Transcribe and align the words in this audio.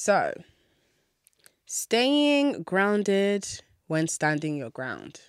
So, 0.00 0.32
staying 1.66 2.62
grounded 2.62 3.48
when 3.88 4.06
standing 4.06 4.54
your 4.54 4.70
ground. 4.70 5.20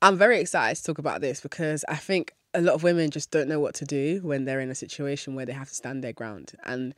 I'm 0.00 0.16
very 0.16 0.40
excited 0.40 0.76
to 0.76 0.84
talk 0.84 0.96
about 0.96 1.20
this 1.20 1.42
because 1.42 1.84
I 1.86 1.96
think 1.96 2.32
a 2.54 2.62
lot 2.62 2.76
of 2.76 2.82
women 2.82 3.10
just 3.10 3.30
don't 3.30 3.46
know 3.46 3.60
what 3.60 3.74
to 3.74 3.84
do 3.84 4.20
when 4.22 4.46
they're 4.46 4.60
in 4.60 4.70
a 4.70 4.74
situation 4.74 5.34
where 5.34 5.44
they 5.44 5.52
have 5.52 5.68
to 5.68 5.74
stand 5.74 6.02
their 6.02 6.14
ground. 6.14 6.52
And 6.64 6.94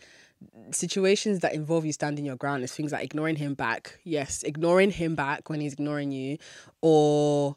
situations 0.70 1.40
that 1.40 1.54
involve 1.54 1.84
you 1.84 1.92
standing 1.92 2.24
your 2.24 2.36
ground 2.36 2.62
is 2.62 2.72
things 2.72 2.92
like 2.92 3.02
ignoring 3.02 3.34
him 3.34 3.54
back. 3.54 3.98
Yes, 4.04 4.44
ignoring 4.44 4.92
him 4.92 5.16
back 5.16 5.50
when 5.50 5.60
he's 5.60 5.72
ignoring 5.72 6.12
you, 6.12 6.38
or 6.82 7.56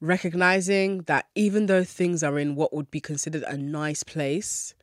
recognizing 0.00 1.02
that 1.02 1.26
even 1.34 1.66
though 1.66 1.82
things 1.82 2.22
are 2.22 2.38
in 2.38 2.54
what 2.54 2.72
would 2.72 2.92
be 2.92 3.00
considered 3.00 3.42
a 3.42 3.56
nice 3.56 4.04
place, 4.04 4.74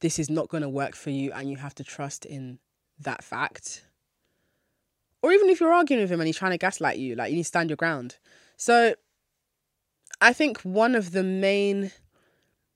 this 0.00 0.18
is 0.18 0.28
not 0.28 0.48
going 0.48 0.62
to 0.62 0.68
work 0.68 0.94
for 0.94 1.10
you 1.10 1.32
and 1.32 1.50
you 1.50 1.56
have 1.56 1.74
to 1.76 1.84
trust 1.84 2.24
in 2.24 2.58
that 3.00 3.24
fact. 3.24 3.84
Or 5.22 5.32
even 5.32 5.48
if 5.48 5.60
you're 5.60 5.72
arguing 5.72 6.02
with 6.02 6.10
him 6.10 6.20
and 6.20 6.26
he's 6.26 6.36
trying 6.36 6.52
to 6.52 6.58
gaslight 6.58 6.98
you, 6.98 7.14
like 7.14 7.30
you 7.30 7.36
need 7.36 7.42
to 7.42 7.48
stand 7.48 7.70
your 7.70 7.76
ground. 7.76 8.16
So 8.56 8.94
I 10.20 10.32
think 10.32 10.60
one 10.62 10.94
of 10.94 11.12
the 11.12 11.22
main 11.22 11.92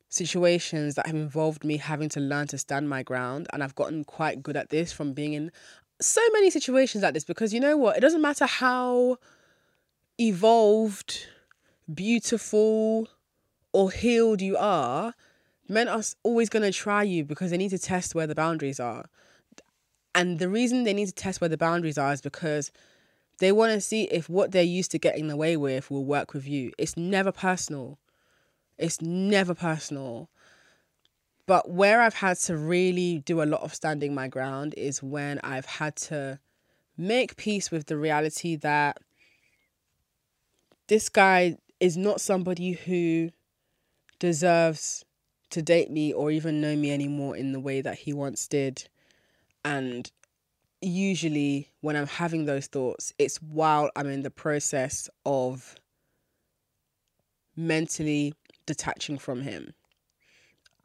situations 0.09 0.97
that 0.97 1.06
have 1.06 1.14
involved 1.14 1.64
me 1.64 1.77
having 1.77 2.09
to 2.11 2.20
learn 2.20 2.48
to 2.48 2.59
stand 2.59 2.88
my 2.88 3.02
ground, 3.02 3.47
and 3.52 3.62
I've 3.62 3.75
gotten 3.77 4.05
quite 4.05 4.42
good 4.42 4.56
at 4.56 4.70
this 4.70 4.92
from 4.92 5.12
being 5.12 5.33
in 5.33 5.52
so 6.00 6.20
many 6.33 6.50
situations 6.50 7.02
like 7.02 7.14
this 7.14 7.25
because 7.25 7.55
you 7.55 7.61
know 7.61 7.77
what? 7.77 7.97
It 7.97 8.00
doesn't 8.00 8.20
matter 8.20 8.47
how 8.47 9.19
evolved, 10.19 11.27
beautiful, 11.92 13.09
or 13.73 13.91
healed 13.91 14.42
you 14.42 14.56
are, 14.56 15.14
men 15.70 15.88
are 15.88 16.02
always 16.24 16.48
going 16.48 16.65
to 16.65 16.77
try 16.77 17.02
you 17.02 17.24
because 17.24 17.51
they 17.51 17.56
need 17.56 17.70
to 17.70 17.78
test 17.78 18.15
where 18.15 18.27
the 18.27 18.34
boundaries 18.34 18.80
are. 18.80 19.06
And 20.15 20.38
the 20.41 20.48
reason 20.48 20.83
they 20.83 20.92
need 20.92 21.06
to 21.06 21.12
test 21.12 21.41
where 21.41 21.48
the 21.48 21.56
boundaries 21.56 21.97
are 21.97 22.12
is 22.12 22.20
because 22.20 22.72
they 23.39 23.53
want 23.53 23.72
to 23.72 23.81
see 23.81 24.05
if 24.05 24.28
what 24.28 24.50
they're 24.50 24.62
used 24.62 24.91
to 24.91 24.98
getting 24.98 25.31
away 25.31 25.56
with 25.56 25.91
will 25.91 26.05
work 26.05 26.34
with 26.34 26.47
you. 26.47 26.72
It's 26.77 26.97
never 26.97 27.31
personal. 27.31 27.98
It's 28.77 29.00
never 29.00 29.55
personal. 29.55 30.28
But 31.47 31.70
where 31.70 32.00
I've 32.03 32.14
had 32.14 32.37
to 32.39 32.56
really 32.56 33.19
do 33.19 33.41
a 33.41 33.44
lot 33.44 33.62
of 33.62 33.75
standing 33.75 34.14
my 34.14 34.28
ground 34.28 34.75
is 34.77 35.03
when 35.03 35.39
I've 35.44 35.66
had 35.66 35.97
to 35.97 36.41
make 36.97 37.37
peace 37.37 37.70
with 37.70 37.87
the 37.87 37.97
reality 37.97 38.56
that 38.56 38.98
this 40.89 41.09
guy 41.09 41.56
is 41.78 41.97
not 41.97 42.20
somebody 42.20 42.72
who 42.72 43.31
deserves 44.19 45.05
to 45.51 45.62
date 45.62 45.91
me 45.91 46.12
or 46.12 46.31
even 46.31 46.61
know 46.61 46.77
me 46.77 46.91
anymore 46.93 47.37
in 47.37 47.53
the 47.53 47.61
way 47.61 47.81
that 47.81 47.98
he 47.98 48.12
once 48.12 48.47
did. 48.48 48.89
And 49.65 50.11
usually, 50.81 51.70
when 51.81 51.97
I'm 51.97 52.06
having 52.06 52.47
those 52.47 52.67
thoughts, 52.67 53.12
it's 53.19 53.37
while 53.43 53.91
I'm 53.97 54.09
in 54.09 54.23
the 54.23 54.31
process 54.31 55.09
of 55.27 55.77
mentally 57.56 58.34
detaching 58.67 59.19
from 59.19 59.43
him. 59.43 59.75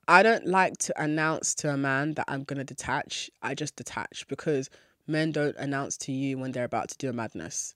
I 0.08 0.22
don't 0.22 0.46
like 0.46 0.78
to 0.80 1.02
announce 1.02 1.56
to 1.56 1.74
a 1.74 1.78
man 1.78 2.14
that 2.14 2.26
I'm 2.28 2.44
going 2.44 2.60
to 2.60 2.64
detach. 2.64 3.32
I 3.42 3.56
just 3.56 3.76
detach 3.76 4.28
because 4.28 4.70
men 5.08 5.32
don't 5.32 5.56
announce 5.58 5.98
to 5.98 6.12
you 6.12 6.38
when 6.38 6.52
they're 6.52 6.64
about 6.64 6.90
to 6.90 6.98
do 6.98 7.10
a 7.10 7.14
madness. 7.14 7.74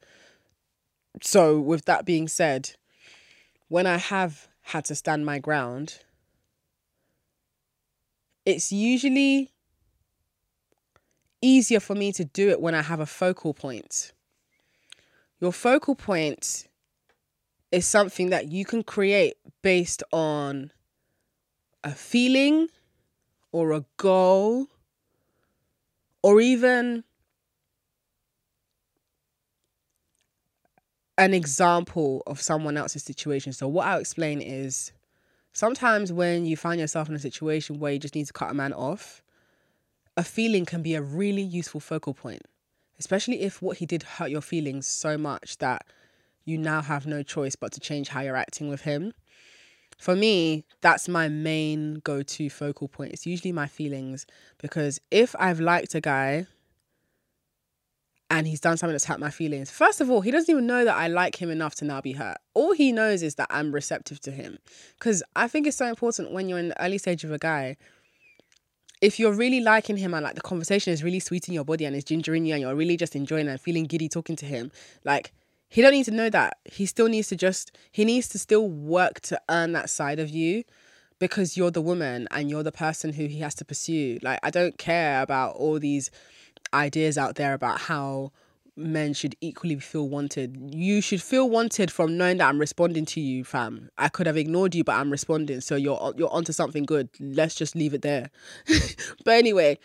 So, 1.21 1.59
with 1.59 1.85
that 1.85 2.05
being 2.05 2.27
said, 2.27 2.71
when 3.67 3.87
I 3.87 3.97
have 3.97 4.47
had 4.61 4.85
to 4.85 4.95
stand 4.95 5.25
my 5.25 5.39
ground, 5.39 5.99
it's 8.49 8.71
usually 8.71 9.51
easier 11.41 11.79
for 11.79 11.95
me 11.95 12.11
to 12.13 12.25
do 12.25 12.49
it 12.49 12.61
when 12.61 12.75
I 12.75 12.81
have 12.81 12.99
a 12.99 13.05
focal 13.05 13.53
point. 13.53 14.11
Your 15.39 15.53
focal 15.53 15.95
point 15.95 16.67
is 17.71 17.87
something 17.87 18.29
that 18.31 18.47
you 18.47 18.65
can 18.65 18.83
create 18.83 19.35
based 19.61 20.03
on 20.11 20.71
a 21.83 21.91
feeling 21.91 22.67
or 23.51 23.71
a 23.71 23.85
goal 23.97 24.67
or 26.21 26.41
even 26.41 27.03
an 31.17 31.33
example 31.33 32.23
of 32.25 32.41
someone 32.41 32.77
else's 32.77 33.03
situation. 33.03 33.53
So, 33.53 33.67
what 33.67 33.87
I'll 33.87 33.99
explain 33.99 34.41
is 34.41 34.91
sometimes 35.53 36.11
when 36.11 36.45
you 36.45 36.57
find 36.57 36.79
yourself 36.79 37.09
in 37.09 37.15
a 37.15 37.19
situation 37.19 37.79
where 37.79 37.93
you 37.93 37.99
just 37.99 38.15
need 38.15 38.27
to 38.27 38.33
cut 38.33 38.51
a 38.51 38.53
man 38.53 38.73
off, 38.73 39.21
a 40.17 40.23
feeling 40.23 40.65
can 40.65 40.81
be 40.81 40.95
a 40.95 41.01
really 41.01 41.41
useful 41.41 41.79
focal 41.79 42.13
point, 42.13 42.41
especially 42.99 43.41
if 43.41 43.61
what 43.61 43.77
he 43.77 43.85
did 43.85 44.03
hurt 44.03 44.29
your 44.29 44.41
feelings 44.41 44.87
so 44.87 45.17
much 45.17 45.57
that 45.59 45.85
you 46.45 46.57
now 46.57 46.81
have 46.81 47.05
no 47.05 47.23
choice 47.23 47.55
but 47.55 47.71
to 47.71 47.79
change 47.79 48.09
how 48.09 48.21
you're 48.21 48.35
acting 48.35 48.67
with 48.69 48.81
him. 48.81 49.13
For 49.97 50.15
me, 50.15 50.65
that's 50.81 51.09
my 51.09 51.27
main 51.27 51.95
go 52.03 52.21
to 52.23 52.49
focal 52.49 52.87
point. 52.87 53.11
It's 53.11 53.25
usually 53.25 53.51
my 53.51 53.67
feelings 53.67 54.25
because 54.57 54.99
if 55.11 55.35
I've 55.37 55.59
liked 55.59 55.93
a 55.93 56.01
guy 56.01 56.47
and 58.29 58.47
he's 58.47 58.59
done 58.59 58.77
something 58.77 58.93
that's 58.93 59.05
hurt 59.05 59.19
my 59.19 59.31
feelings, 59.31 59.71
first 59.71 60.01
of 60.01 60.09
all, 60.09 60.21
he 60.21 60.31
doesn't 60.31 60.51
even 60.51 60.67
know 60.67 60.85
that 60.85 60.95
I 60.95 61.07
like 61.07 61.41
him 61.41 61.49
enough 61.49 61.75
to 61.75 61.85
now 61.85 62.01
be 62.01 62.13
hurt. 62.13 62.37
All 62.53 62.73
he 62.73 62.91
knows 62.91 63.23
is 63.23 63.35
that 63.35 63.47
I'm 63.49 63.71
receptive 63.71 64.19
to 64.21 64.31
him. 64.31 64.59
Because 64.97 65.23
I 65.35 65.47
think 65.47 65.65
it's 65.65 65.77
so 65.77 65.87
important 65.87 66.31
when 66.31 66.47
you're 66.47 66.59
in 66.59 66.69
the 66.69 66.83
early 66.83 66.97
stage 66.97 67.23
of 67.23 67.31
a 67.31 67.39
guy 67.39 67.77
if 69.01 69.19
you're 69.19 69.33
really 69.33 69.61
liking 69.61 69.97
him 69.97 70.13
and 70.13 70.23
like 70.23 70.35
the 70.35 70.41
conversation 70.41 70.91
is 70.91 71.03
really 71.03 71.19
sweet 71.19 71.47
in 71.47 71.53
your 71.53 71.63
body 71.63 71.85
and 71.85 71.95
it's 71.95 72.09
gingering 72.09 72.45
you 72.45 72.53
and 72.53 72.61
you're 72.61 72.75
really 72.75 72.97
just 72.97 73.15
enjoying 73.15 73.47
and 73.47 73.59
feeling 73.59 73.85
giddy 73.85 74.09
talking 74.09 74.35
to 74.35 74.45
him, 74.45 74.71
like 75.05 75.31
he 75.69 75.81
don't 75.81 75.91
need 75.91 76.05
to 76.05 76.11
know 76.11 76.29
that. 76.29 76.57
He 76.65 76.85
still 76.85 77.07
needs 77.07 77.29
to 77.29 77.35
just 77.35 77.77
he 77.91 78.03
needs 78.03 78.27
to 78.29 78.39
still 78.39 78.67
work 78.67 79.21
to 79.21 79.39
earn 79.49 79.71
that 79.73 79.89
side 79.89 80.19
of 80.19 80.29
you 80.29 80.63
because 81.19 81.55
you're 81.55 81.71
the 81.71 81.81
woman 81.81 82.27
and 82.31 82.49
you're 82.49 82.63
the 82.63 82.71
person 82.71 83.13
who 83.13 83.27
he 83.27 83.39
has 83.39 83.55
to 83.55 83.65
pursue. 83.65 84.19
Like 84.21 84.39
I 84.43 84.49
don't 84.49 84.77
care 84.77 85.21
about 85.21 85.55
all 85.55 85.79
these 85.79 86.11
ideas 86.73 87.17
out 87.17 87.35
there 87.35 87.53
about 87.53 87.81
how 87.81 88.31
men 88.75 89.13
should 89.13 89.35
equally 89.41 89.75
feel 89.79 90.07
wanted. 90.07 90.73
You 90.73 91.01
should 91.01 91.21
feel 91.21 91.49
wanted 91.49 91.91
from 91.91 92.17
knowing 92.17 92.37
that 92.37 92.47
I'm 92.47 92.59
responding 92.59 93.05
to 93.07 93.21
you, 93.21 93.43
fam. 93.43 93.89
I 93.97 94.07
could 94.09 94.25
have 94.25 94.37
ignored 94.37 94.73
you, 94.73 94.83
but 94.83 94.95
I'm 94.95 95.11
responding. 95.11 95.61
So 95.61 95.75
you're 95.75 96.13
you're 96.17 96.33
onto 96.33 96.53
something 96.53 96.85
good. 96.85 97.09
Let's 97.19 97.55
just 97.55 97.75
leave 97.75 97.93
it 97.93 98.01
there. 98.01 98.31
but 99.25 99.33
anyway, 99.33 99.77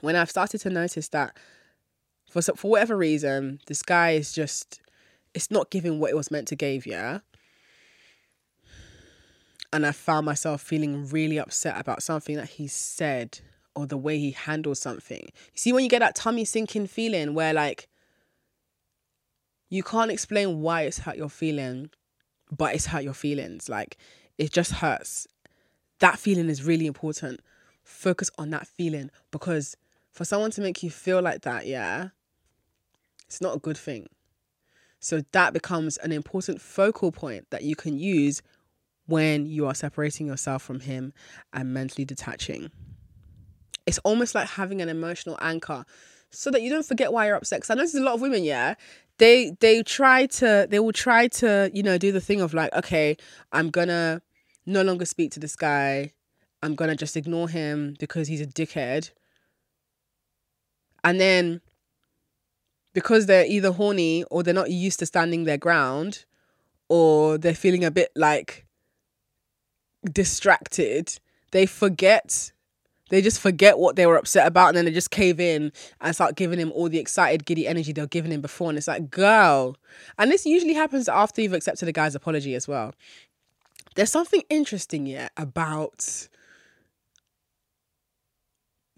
when 0.00 0.16
I've 0.16 0.30
started 0.30 0.60
to 0.62 0.70
notice 0.70 1.08
that 1.08 1.36
for 2.30 2.42
for 2.42 2.70
whatever 2.70 2.96
reason, 2.96 3.60
this 3.66 3.82
guy 3.82 4.12
is 4.12 4.32
just 4.32 4.80
it's 5.34 5.50
not 5.50 5.70
giving 5.70 6.00
what 6.00 6.10
it 6.10 6.16
was 6.16 6.30
meant 6.30 6.48
to 6.48 6.56
give, 6.56 6.86
yeah. 6.86 7.20
And 9.72 9.84
I 9.84 9.92
found 9.92 10.24
myself 10.24 10.62
feeling 10.62 11.06
really 11.08 11.38
upset 11.38 11.78
about 11.78 12.02
something 12.02 12.36
that 12.36 12.48
he 12.50 12.66
said 12.66 13.40
or 13.76 13.86
the 13.86 13.96
way 13.96 14.18
he 14.18 14.32
handles 14.32 14.80
something. 14.80 15.20
You 15.22 15.58
see, 15.58 15.72
when 15.72 15.84
you 15.84 15.90
get 15.90 16.00
that 16.00 16.16
tummy 16.16 16.44
sinking 16.44 16.88
feeling 16.88 17.34
where 17.34 17.52
like 17.52 17.88
you 19.68 19.82
can't 19.82 20.10
explain 20.10 20.60
why 20.60 20.82
it's 20.82 20.98
hurt 20.98 21.16
your 21.16 21.28
feeling, 21.28 21.90
but 22.50 22.74
it's 22.74 22.86
hurt 22.86 23.04
your 23.04 23.14
feelings. 23.14 23.68
Like 23.68 23.98
it 24.38 24.52
just 24.52 24.72
hurts. 24.72 25.28
That 26.00 26.18
feeling 26.18 26.48
is 26.48 26.64
really 26.64 26.86
important. 26.86 27.40
Focus 27.84 28.30
on 28.38 28.50
that 28.50 28.66
feeling 28.66 29.10
because 29.30 29.76
for 30.10 30.24
someone 30.24 30.50
to 30.52 30.60
make 30.60 30.82
you 30.82 30.90
feel 30.90 31.20
like 31.20 31.42
that, 31.42 31.66
yeah, 31.66 32.08
it's 33.26 33.40
not 33.40 33.56
a 33.56 33.60
good 33.60 33.76
thing. 33.76 34.08
So 34.98 35.22
that 35.32 35.52
becomes 35.52 35.98
an 35.98 36.10
important 36.10 36.60
focal 36.60 37.12
point 37.12 37.46
that 37.50 37.62
you 37.62 37.76
can 37.76 37.98
use 37.98 38.42
when 39.06 39.46
you 39.46 39.66
are 39.66 39.74
separating 39.74 40.26
yourself 40.26 40.62
from 40.62 40.80
him 40.80 41.12
and 41.52 41.72
mentally 41.72 42.04
detaching. 42.04 42.70
It's 43.86 43.98
almost 43.98 44.34
like 44.34 44.48
having 44.48 44.82
an 44.82 44.88
emotional 44.88 45.38
anchor 45.40 45.84
so 46.30 46.50
that 46.50 46.62
you 46.62 46.70
don't 46.70 46.84
forget 46.84 47.12
why 47.12 47.26
you're 47.26 47.36
upset. 47.36 47.60
Because 47.60 47.70
I 47.70 47.74
notice 47.74 47.94
a 47.94 48.00
lot 48.00 48.14
of 48.14 48.20
women, 48.20 48.44
yeah, 48.44 48.74
they 49.18 49.56
they 49.60 49.82
try 49.82 50.26
to 50.26 50.66
they 50.68 50.78
will 50.78 50.92
try 50.92 51.28
to 51.28 51.70
you 51.72 51.82
know 51.82 51.96
do 51.98 52.12
the 52.12 52.20
thing 52.20 52.42
of 52.42 52.52
like 52.52 52.70
okay 52.74 53.16
i'm 53.52 53.70
gonna 53.70 54.20
no 54.66 54.82
longer 54.82 55.04
speak 55.04 55.30
to 55.32 55.40
this 55.40 55.56
guy. 55.56 56.12
I'm 56.62 56.74
gonna 56.74 56.96
just 56.96 57.16
ignore 57.16 57.48
him 57.48 57.94
because 57.98 58.28
he's 58.28 58.40
a 58.40 58.46
dickhead. 58.46 59.10
And 61.04 61.20
then 61.20 61.60
because 62.92 63.26
they're 63.26 63.46
either 63.46 63.70
horny 63.70 64.24
or 64.24 64.42
they're 64.42 64.52
not 64.52 64.70
used 64.70 64.98
to 64.98 65.06
standing 65.06 65.44
their 65.44 65.58
ground 65.58 66.24
or 66.88 67.38
they're 67.38 67.54
feeling 67.54 67.84
a 67.84 67.90
bit 67.90 68.10
like 68.16 68.66
distracted 70.10 71.18
they 71.50 71.66
forget 71.66 72.52
they 73.08 73.22
just 73.22 73.40
forget 73.40 73.78
what 73.78 73.96
they 73.96 74.06
were 74.06 74.16
upset 74.16 74.46
about 74.46 74.68
and 74.68 74.76
then 74.76 74.84
they 74.84 74.90
just 74.90 75.10
cave 75.10 75.38
in 75.38 75.72
and 76.00 76.14
start 76.14 76.36
giving 76.36 76.58
him 76.58 76.72
all 76.72 76.88
the 76.88 76.98
excited, 76.98 77.46
giddy 77.46 77.66
energy 77.66 77.92
they 77.92 78.00
were 78.00 78.06
giving 78.06 78.32
him 78.32 78.40
before. 78.40 78.68
And 78.68 78.78
it's 78.78 78.88
like, 78.88 79.10
girl. 79.10 79.76
And 80.18 80.30
this 80.30 80.44
usually 80.44 80.74
happens 80.74 81.08
after 81.08 81.40
you've 81.40 81.52
accepted 81.52 81.88
a 81.88 81.92
guy's 81.92 82.14
apology 82.14 82.54
as 82.54 82.66
well. 82.66 82.94
There's 83.94 84.10
something 84.10 84.42
interesting, 84.50 85.06
yeah, 85.06 85.28
about 85.36 86.28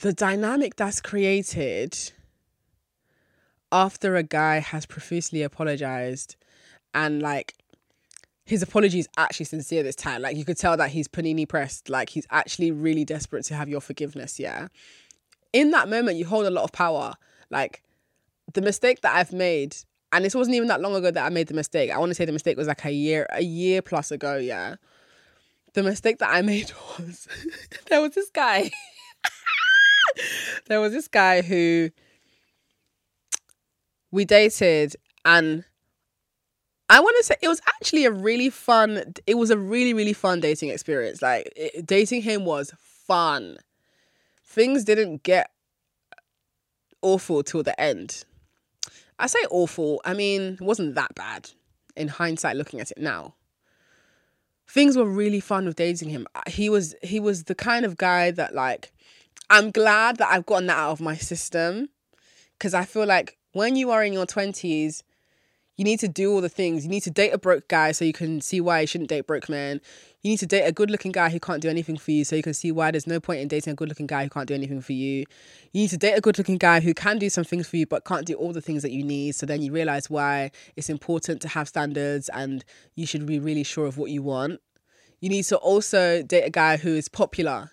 the 0.01 0.13
dynamic 0.13 0.77
that's 0.77 1.01
created 1.01 1.97
after 3.71 4.17
a 4.17 4.23
guy 4.23 4.61
has 4.61 4.87
profusely 4.87 5.43
apologized 5.43 6.37
and 6.95 7.21
like 7.21 7.55
his 8.49 8.63
apology 8.63 8.99
is 8.99 9.09
actually 9.19 9.45
sincere 9.45 9.83
this 9.83 9.95
time. 9.95 10.23
Like 10.23 10.35
you 10.35 10.45
could 10.45 10.57
tell 10.57 10.75
that 10.79 10.89
he's 10.89 11.07
panini 11.07 11.47
pressed. 11.47 11.91
Like 11.91 12.09
he's 12.09 12.27
actually 12.31 12.71
really 12.71 13.05
desperate 13.05 13.45
to 13.45 13.55
have 13.55 13.69
your 13.69 13.83
forgiveness. 13.83 14.41
Yeah. 14.41 14.69
In 15.53 15.71
that 15.73 15.91
moment, 15.91 16.17
you 16.17 16.25
hold 16.25 16.47
a 16.47 16.51
lot 16.51 16.65
of 16.65 16.73
power. 16.73 17.13
Like 17.51 17.83
the 18.55 18.63
mistake 18.63 19.03
that 19.03 19.15
I've 19.15 19.35
made, 19.35 19.77
and 20.13 20.25
this 20.25 20.35
wasn't 20.35 20.57
even 20.57 20.69
that 20.69 20.81
long 20.81 20.95
ago 20.95 21.11
that 21.11 21.27
I 21.27 21.29
made 21.29 21.49
the 21.49 21.55
mistake. 21.55 21.91
I 21.91 21.99
want 21.99 22.09
to 22.09 22.15
say 22.15 22.25
the 22.25 22.33
mistake 22.33 22.57
was 22.57 22.69
like 22.69 22.87
a 22.87 22.91
year, 22.91 23.27
a 23.31 23.43
year 23.43 23.83
plus 23.83 24.11
ago. 24.11 24.37
Yeah. 24.37 24.77
The 25.75 25.83
mistake 25.83 26.17
that 26.21 26.31
I 26.31 26.41
made 26.55 26.73
was 26.99 27.29
there 27.91 28.01
was 28.01 28.13
this 28.13 28.31
guy. 28.31 28.71
there 30.69 30.81
was 30.81 30.95
this 30.95 31.09
guy 31.09 31.43
who 31.43 31.91
we 34.11 34.25
dated 34.25 34.97
and 35.27 35.65
I 36.91 37.01
want 37.01 37.17
to 37.19 37.25
say 37.25 37.35
it 37.43 37.49
was 37.49 37.61
actually 37.67 38.05
a 38.07 38.11
really 38.11 38.51
fun. 38.51 39.15
It 39.27 39.35
was 39.37 39.51
a 39.51 39.59
really 39.59 39.93
really 39.93 40.13
fun 40.13 40.41
dating 40.41 40.71
experience. 40.71 41.21
Like 41.21 41.53
it, 41.55 41.87
dating 41.87 42.23
him 42.23 42.45
was 42.45 42.73
fun. 42.81 43.59
Things 44.45 44.85
didn't 44.85 45.23
get 45.23 45.51
awful 47.03 47.43
till 47.43 47.63
the 47.63 47.79
end. 47.81 48.25
I 49.19 49.27
say 49.27 49.41
awful. 49.51 50.01
I 50.05 50.15
mean, 50.15 50.55
it 50.55 50.61
wasn't 50.61 50.95
that 50.95 51.15
bad 51.15 51.51
in 51.97 52.09
hindsight 52.09 52.57
looking 52.57 52.81
at 52.81 52.91
it 52.91 52.99
now. 52.99 53.35
Things 54.67 54.97
were 54.97 55.05
really 55.05 55.41
fun 55.41 55.67
with 55.67 55.77
dating 55.77 56.11
him. 56.11 56.27
He 56.47 56.71
was 56.71 56.95
he 57.03 57.21
was 57.21 57.45
the 57.45 57.55
kind 57.55 57.85
of 57.85 57.97
guy 57.97 58.31
that 58.31 58.55
like 58.55 58.93
I'm 59.51 59.71
glad 59.71 60.17
that 60.19 60.29
I've 60.31 60.47
gotten 60.47 60.67
that 60.67 60.79
out 60.79 60.93
of 60.93 61.01
my 61.01 61.17
system 61.17 61.89
cuz 62.59 62.75
I 62.75 62.85
feel 62.85 63.07
like 63.07 63.39
when 63.53 63.77
you 63.77 63.91
are 63.91 64.05
in 64.05 64.13
your 64.13 64.27
20s 64.27 65.03
you 65.79 65.85
need 65.85 66.01
to 66.01 66.09
do 66.09 66.33
all 66.33 66.41
the 66.41 66.49
things. 66.49 66.85
You 66.85 66.91
need 66.91 67.05
to 67.05 67.11
date 67.11 67.31
a 67.31 67.39
broke 67.39 67.69
guy 67.69 67.93
so 67.93 68.05
you 68.05 68.13
can 68.13 68.41
see 68.41 68.61
why 68.61 68.81
you 68.81 68.87
shouldn't 68.89 69.09
date 69.09 69.29
broke 69.29 69.49
men. 69.49 69.81
You 70.23 70.31
need 70.31 70.39
to 70.39 70.47
date 70.47 70.65
a 70.65 70.73
good 70.73 70.91
looking 70.91 71.13
guy 71.13 71.31
who 71.31 71.39
can't 71.39 71.63
do 71.63 71.69
anything 71.69 71.97
for 71.97 72.11
you 72.11 72.25
so 72.25 72.35
you 72.35 72.43
can 72.43 72.53
see 72.53 72.73
why 72.73 72.91
there's 72.91 73.07
no 73.07 73.21
point 73.21 73.41
in 73.41 73.47
dating 73.47 73.75
a 73.75 73.77
good 73.77 73.89
looking 73.89 74.09
guy 74.09 74.25
who 74.25 74.29
can't 74.29 74.49
do 74.49 74.55
anything 74.55 74.81
for 74.81 74.93
you. 74.93 75.25
You 75.73 75.83
need 75.83 75.91
to 75.91 75.97
date 75.97 76.15
a 76.15 76.21
good 76.21 76.37
looking 76.37 76.59
guy 76.59 76.81
who 76.81 76.95
can 76.95 77.21
do 77.21 77.31
some 77.31 77.45
things 77.45 77.69
for 77.69 77.77
you 77.77 77.87
but 77.87 78.05
can't 78.05 78.27
do 78.27 78.35
all 78.35 78.53
the 78.53 78.61
things 78.61 78.83
that 78.83 78.91
you 78.91 79.05
need. 79.05 79.37
So 79.37 79.47
then 79.47 79.63
you 79.63 79.71
realize 79.71 80.11
why 80.11 80.51
it's 80.75 80.91
important 80.91 81.41
to 81.43 81.49
have 81.49 81.69
standards 81.69 82.29
and 82.31 82.65
you 82.97 83.07
should 83.07 83.25
be 83.25 83.39
really 83.39 83.63
sure 83.63 83.87
of 83.87 83.99
what 83.99 84.11
you 84.11 84.21
want. 84.21 84.61
You 85.21 85.29
need 85.29 85.45
to 85.45 85.59
also 85.59 86.23
date 86.25 86.43
a 86.43 86.51
guy 86.51 86.77
who 86.77 86.97
is 86.97 87.09
popular 87.09 87.71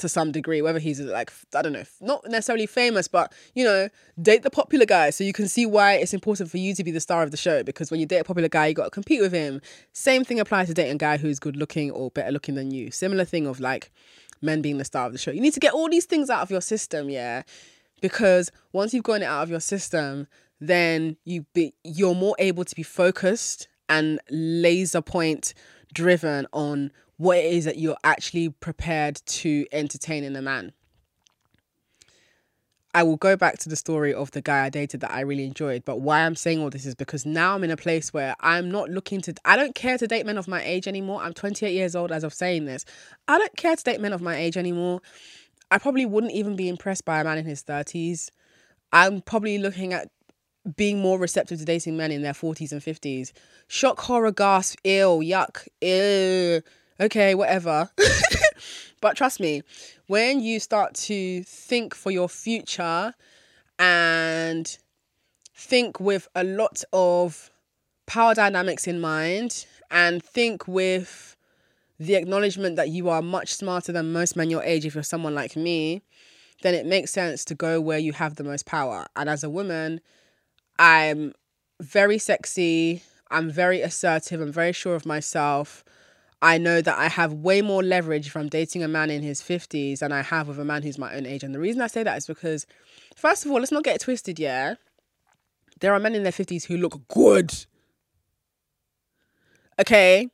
to 0.00 0.08
some 0.08 0.32
degree, 0.32 0.62
whether 0.62 0.78
he's 0.78 1.00
like, 1.00 1.32
I 1.54 1.62
don't 1.62 1.72
know, 1.72 1.84
not 2.00 2.28
necessarily 2.28 2.66
famous, 2.66 3.08
but 3.08 3.32
you 3.54 3.64
know, 3.64 3.88
date 4.20 4.42
the 4.42 4.50
popular 4.50 4.86
guy 4.86 5.10
so 5.10 5.24
you 5.24 5.32
can 5.32 5.48
see 5.48 5.66
why 5.66 5.94
it's 5.94 6.12
important 6.12 6.50
for 6.50 6.58
you 6.58 6.74
to 6.74 6.84
be 6.84 6.90
the 6.90 7.00
star 7.00 7.22
of 7.22 7.30
the 7.30 7.36
show. 7.36 7.62
Because 7.62 7.90
when 7.90 8.00
you 8.00 8.06
date 8.06 8.18
a 8.18 8.24
popular 8.24 8.48
guy, 8.48 8.66
you 8.66 8.74
got 8.74 8.84
to 8.84 8.90
compete 8.90 9.20
with 9.20 9.32
him. 9.32 9.60
Same 9.92 10.24
thing 10.24 10.40
applies 10.40 10.68
to 10.68 10.74
dating 10.74 10.94
a 10.94 10.98
guy 10.98 11.16
who's 11.16 11.38
good 11.38 11.56
looking 11.56 11.90
or 11.90 12.10
better 12.10 12.32
looking 12.32 12.54
than 12.54 12.70
you. 12.70 12.90
Similar 12.90 13.24
thing 13.24 13.46
of 13.46 13.60
like 13.60 13.90
men 14.42 14.62
being 14.62 14.78
the 14.78 14.84
star 14.84 15.06
of 15.06 15.12
the 15.12 15.18
show. 15.18 15.30
You 15.30 15.40
need 15.40 15.54
to 15.54 15.60
get 15.60 15.72
all 15.72 15.88
these 15.88 16.06
things 16.06 16.30
out 16.30 16.42
of 16.42 16.50
your 16.50 16.60
system, 16.60 17.10
yeah. 17.10 17.42
Because 18.00 18.50
once 18.72 18.94
you've 18.94 19.04
gotten 19.04 19.22
it 19.22 19.26
out 19.26 19.42
of 19.42 19.50
your 19.50 19.60
system, 19.60 20.26
then 20.60 21.16
you 21.24 21.46
be 21.54 21.74
you're 21.84 22.14
more 22.14 22.36
able 22.38 22.64
to 22.64 22.74
be 22.74 22.82
focused 22.82 23.68
and 23.88 24.20
laser 24.30 25.02
point 25.02 25.54
driven 25.92 26.46
on 26.52 26.92
what 27.16 27.38
it 27.38 27.52
is 27.52 27.64
that 27.66 27.78
you're 27.78 27.98
actually 28.02 28.48
prepared 28.48 29.20
to 29.26 29.66
entertain 29.72 30.24
in 30.24 30.34
a 30.36 30.42
man. 30.42 30.72
I 32.92 33.04
will 33.04 33.16
go 33.16 33.36
back 33.36 33.58
to 33.58 33.68
the 33.68 33.76
story 33.76 34.12
of 34.12 34.32
the 34.32 34.42
guy 34.42 34.64
I 34.64 34.68
dated 34.68 35.00
that 35.02 35.12
I 35.12 35.20
really 35.20 35.44
enjoyed. 35.44 35.84
But 35.84 36.00
why 36.00 36.22
I'm 36.22 36.34
saying 36.34 36.60
all 36.60 36.70
this 36.70 36.86
is 36.86 36.96
because 36.96 37.24
now 37.24 37.54
I'm 37.54 37.62
in 37.62 37.70
a 37.70 37.76
place 37.76 38.12
where 38.12 38.34
I'm 38.40 38.68
not 38.68 38.90
looking 38.90 39.20
to, 39.22 39.34
I 39.44 39.54
don't 39.54 39.76
care 39.76 39.96
to 39.96 40.08
date 40.08 40.26
men 40.26 40.38
of 40.38 40.48
my 40.48 40.62
age 40.64 40.88
anymore. 40.88 41.22
I'm 41.22 41.32
28 41.32 41.72
years 41.72 41.94
old 41.94 42.10
as 42.10 42.24
of 42.24 42.34
saying 42.34 42.64
this. 42.64 42.84
I 43.28 43.38
don't 43.38 43.56
care 43.56 43.76
to 43.76 43.84
date 43.84 44.00
men 44.00 44.12
of 44.12 44.22
my 44.22 44.34
age 44.34 44.56
anymore. 44.56 45.00
I 45.70 45.78
probably 45.78 46.04
wouldn't 46.04 46.32
even 46.32 46.56
be 46.56 46.68
impressed 46.68 47.04
by 47.04 47.20
a 47.20 47.24
man 47.24 47.38
in 47.38 47.44
his 47.44 47.62
30s. 47.62 48.30
I'm 48.92 49.20
probably 49.20 49.58
looking 49.58 49.92
at 49.92 50.10
being 50.76 51.00
more 51.00 51.18
receptive 51.18 51.58
to 51.58 51.64
dating 51.64 51.96
men 51.96 52.12
in 52.12 52.22
their 52.22 52.32
40s 52.32 52.72
and 52.72 52.80
50s. 52.80 53.32
Shock, 53.68 54.00
horror, 54.00 54.32
gasp, 54.32 54.78
ill, 54.84 55.20
yuck, 55.20 55.66
ew 55.80 56.62
okay, 57.00 57.34
whatever. 57.34 57.90
but 59.00 59.16
trust 59.16 59.40
me, 59.40 59.62
when 60.06 60.40
you 60.40 60.60
start 60.60 60.94
to 60.94 61.42
think 61.44 61.94
for 61.94 62.10
your 62.10 62.28
future 62.28 63.14
and 63.78 64.78
think 65.54 65.98
with 65.98 66.28
a 66.34 66.44
lot 66.44 66.84
of 66.92 67.50
power 68.06 68.34
dynamics 68.34 68.86
in 68.86 69.00
mind 69.00 69.66
and 69.90 70.22
think 70.22 70.68
with 70.68 71.36
the 71.98 72.14
acknowledgement 72.14 72.76
that 72.76 72.88
you 72.88 73.08
are 73.08 73.22
much 73.22 73.54
smarter 73.54 73.92
than 73.92 74.12
most 74.12 74.36
men 74.36 74.50
your 74.50 74.62
age 74.62 74.86
if 74.86 74.94
you're 74.94 75.02
someone 75.02 75.34
like 75.34 75.56
me, 75.56 76.02
then 76.62 76.74
it 76.74 76.86
makes 76.86 77.10
sense 77.10 77.44
to 77.44 77.54
go 77.54 77.80
where 77.80 77.98
you 77.98 78.12
have 78.12 78.36
the 78.36 78.44
most 78.44 78.66
power. 78.66 79.06
And 79.16 79.28
as 79.28 79.42
a 79.42 79.50
woman, 79.50 80.00
I'm 80.80 81.34
very 81.78 82.16
sexy, 82.16 83.02
I'm 83.30 83.50
very 83.50 83.82
assertive, 83.82 84.40
I'm 84.40 84.50
very 84.50 84.72
sure 84.72 84.94
of 84.94 85.04
myself. 85.04 85.84
I 86.40 86.56
know 86.56 86.80
that 86.80 86.98
I 86.98 87.08
have 87.08 87.34
way 87.34 87.60
more 87.60 87.82
leverage 87.82 88.34
I'm 88.34 88.48
dating 88.48 88.82
a 88.82 88.88
man 88.88 89.10
in 89.10 89.22
his 89.22 89.42
50s 89.42 89.98
than 89.98 90.10
I 90.10 90.22
have 90.22 90.48
with 90.48 90.58
a 90.58 90.64
man 90.64 90.82
who's 90.82 90.96
my 90.96 91.14
own 91.14 91.26
age. 91.26 91.42
And 91.42 91.54
the 91.54 91.58
reason 91.58 91.82
I 91.82 91.86
say 91.86 92.02
that 92.02 92.16
is 92.16 92.26
because, 92.26 92.66
first 93.14 93.44
of 93.44 93.50
all, 93.50 93.58
let's 93.58 93.70
not 93.70 93.84
get 93.84 94.00
twisted, 94.00 94.38
yeah? 94.38 94.76
There 95.80 95.92
are 95.92 96.00
men 96.00 96.14
in 96.14 96.22
their 96.22 96.32
50s 96.32 96.64
who 96.64 96.78
look 96.78 97.06
good. 97.08 97.66
Okay? 99.78 100.30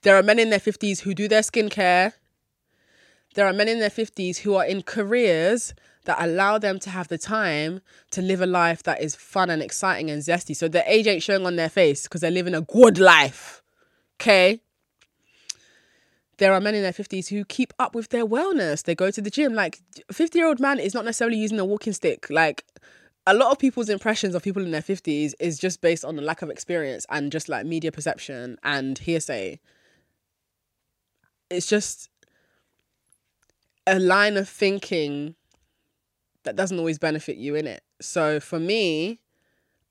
There 0.00 0.16
are 0.16 0.22
men 0.22 0.38
in 0.38 0.48
their 0.48 0.58
50s 0.58 1.00
who 1.00 1.12
do 1.12 1.28
their 1.28 1.42
skincare. 1.42 2.14
There 3.34 3.46
are 3.46 3.52
men 3.52 3.68
in 3.68 3.80
their 3.80 3.90
50s 3.90 4.38
who 4.38 4.54
are 4.54 4.64
in 4.64 4.82
careers 4.82 5.74
that 6.06 6.16
allow 6.20 6.58
them 6.58 6.78
to 6.80 6.90
have 6.90 7.08
the 7.08 7.18
time 7.18 7.80
to 8.10 8.22
live 8.22 8.40
a 8.40 8.46
life 8.46 8.82
that 8.84 9.00
is 9.02 9.14
fun 9.14 9.50
and 9.50 9.62
exciting 9.62 10.10
and 10.10 10.22
zesty. 10.22 10.56
So 10.56 10.66
their 10.66 10.84
age 10.86 11.06
ain't 11.06 11.22
showing 11.22 11.46
on 11.46 11.56
their 11.56 11.68
face 11.68 12.04
because 12.04 12.22
they're 12.22 12.30
living 12.30 12.54
a 12.54 12.62
good 12.62 12.98
life. 12.98 13.62
Okay? 14.20 14.60
there 16.38 16.52
are 16.52 16.60
men 16.60 16.74
in 16.74 16.82
their 16.82 16.92
50s 16.92 17.28
who 17.28 17.44
keep 17.44 17.72
up 17.78 17.94
with 17.94 18.10
their 18.10 18.26
wellness. 18.26 18.82
They 18.82 18.94
go 18.94 19.10
to 19.10 19.22
the 19.22 19.30
gym. 19.30 19.54
Like, 19.54 19.80
a 20.08 20.12
50 20.12 20.38
year 20.38 20.48
old 20.48 20.60
man 20.60 20.78
is 20.78 20.94
not 20.94 21.04
necessarily 21.04 21.38
using 21.38 21.58
a 21.58 21.64
walking 21.64 21.92
stick. 21.92 22.28
Like, 22.28 22.64
a 23.26 23.34
lot 23.34 23.50
of 23.50 23.58
people's 23.58 23.88
impressions 23.88 24.34
of 24.34 24.42
people 24.42 24.62
in 24.62 24.70
their 24.70 24.82
50s 24.82 25.32
is 25.40 25.58
just 25.58 25.80
based 25.80 26.04
on 26.04 26.16
the 26.16 26.22
lack 26.22 26.42
of 26.42 26.50
experience 26.50 27.06
and 27.10 27.32
just 27.32 27.48
like 27.48 27.66
media 27.66 27.90
perception 27.90 28.56
and 28.62 28.98
hearsay. 28.98 29.58
It's 31.50 31.66
just 31.66 32.10
a 33.86 33.98
line 33.98 34.36
of 34.36 34.48
thinking 34.48 35.34
that 36.46 36.56
doesn't 36.56 36.78
always 36.78 36.98
benefit 36.98 37.36
you 37.36 37.54
in 37.54 37.66
it. 37.66 37.82
So 38.00 38.40
for 38.40 38.58
me, 38.58 39.20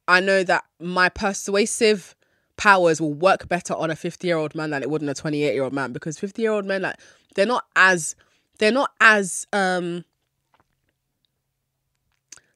I 0.08 0.20
know 0.20 0.44
that 0.44 0.66
my 0.80 1.10
persuasive 1.10 2.16
powers 2.58 3.02
will 3.02 3.14
work 3.14 3.48
better 3.48 3.74
on 3.76 3.92
a 3.92 3.96
50 3.96 4.26
year 4.28 4.38
old 4.38 4.56
man 4.56 4.70
than 4.72 4.82
it 4.82 4.90
would 4.90 5.02
on 5.02 5.10
a 5.10 5.14
28 5.14 5.54
year 5.54 5.64
old 5.64 5.74
man 5.74 5.92
because 5.92 6.18
50 6.18 6.42
year 6.42 6.52
old 6.52 6.66
men 6.66 6.84
like 6.84 6.96
they're 7.36 7.46
not 7.46 7.66
as 7.76 8.16
they're 8.60 8.72
not 8.72 8.92
as 9.02 9.46
um 9.52 10.06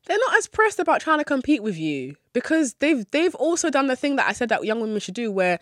they're 0.06 0.18
not 0.18 0.38
as 0.38 0.48
pressed 0.48 0.80
about 0.80 1.02
trying 1.02 1.20
to 1.20 1.26
compete 1.26 1.62
with 1.62 1.78
you 1.78 2.16
because 2.34 2.76
they've 2.76 3.06
they've 3.12 3.36
also 3.36 3.70
done 3.70 3.88
the 3.88 3.96
thing 3.96 4.16
that 4.16 4.28
I 4.28 4.34
said 4.34 4.50
that 4.50 4.64
young 4.64 4.80
women 4.80 5.00
should 5.00 5.16
do 5.16 5.32
where 5.32 5.60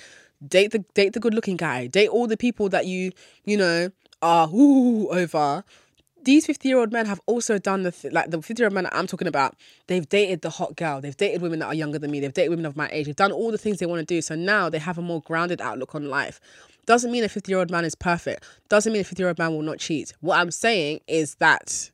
date 0.48 0.72
the 0.72 0.80
date 0.94 1.14
the 1.14 1.20
good 1.20 1.34
looking 1.34 1.58
guy 1.58 1.88
date 1.88 2.10
all 2.10 2.28
the 2.28 2.38
people 2.38 2.70
that 2.70 2.86
you 2.86 3.12
you 3.44 3.58
know 3.58 3.90
are 4.22 4.48
ooh 4.50 5.10
over 5.10 5.64
these 6.28 6.46
50 6.46 6.68
year 6.68 6.78
old 6.78 6.92
men 6.92 7.06
have 7.06 7.22
also 7.26 7.58
done 7.58 7.84
the 7.84 7.92
th- 7.92 8.14
like 8.14 8.32
the 8.32 8.42
50 8.42 8.62
year 8.62 8.68
old 8.68 8.74
men 8.74 8.90
I'm 8.92 9.08
talking 9.08 9.30
about 9.30 9.56
they've 9.88 10.08
dated 10.10 10.42
the 10.42 10.50
hot 10.50 10.76
girl 10.76 11.00
they've 11.00 11.16
dated 11.16 11.42
women 11.42 11.60
that 11.60 11.68
are 11.68 11.74
younger 11.74 11.98
than 11.98 12.12
me 12.12 12.20
they've 12.20 12.34
dated 12.34 12.50
women 12.50 12.66
of 12.66 12.76
my 12.76 12.90
age 12.92 13.06
they've 13.06 13.16
done 13.16 13.32
all 13.32 13.50
the 13.50 13.58
things 13.58 13.80
they 13.80 13.86
want 13.86 14.06
to 14.06 14.06
do 14.06 14.22
so 14.22 14.36
now 14.36 14.70
they 14.70 14.78
have 14.78 14.98
a 14.98 15.02
more 15.02 15.22
grounded 15.22 15.62
outlook 15.62 15.96
on 15.96 16.10
life. 16.10 16.42
Doesn't 16.86 17.12
mean 17.12 17.24
a 17.24 17.30
50 17.30 17.50
year 17.50 17.60
old 17.60 17.72
man 17.72 17.86
is 17.86 17.96
perfect. 17.96 18.44
Doesn't 18.68 18.92
mean 18.92 19.02
a 19.02 19.06
50 19.06 19.22
year 19.22 19.30
old 19.30 19.40
man 19.40 19.54
will 19.54 19.62
not 19.62 19.80
cheat. 19.80 20.14
What 20.20 20.38
I'm 20.38 20.52
saying 20.52 21.00
is 21.08 21.36
that 21.36 21.92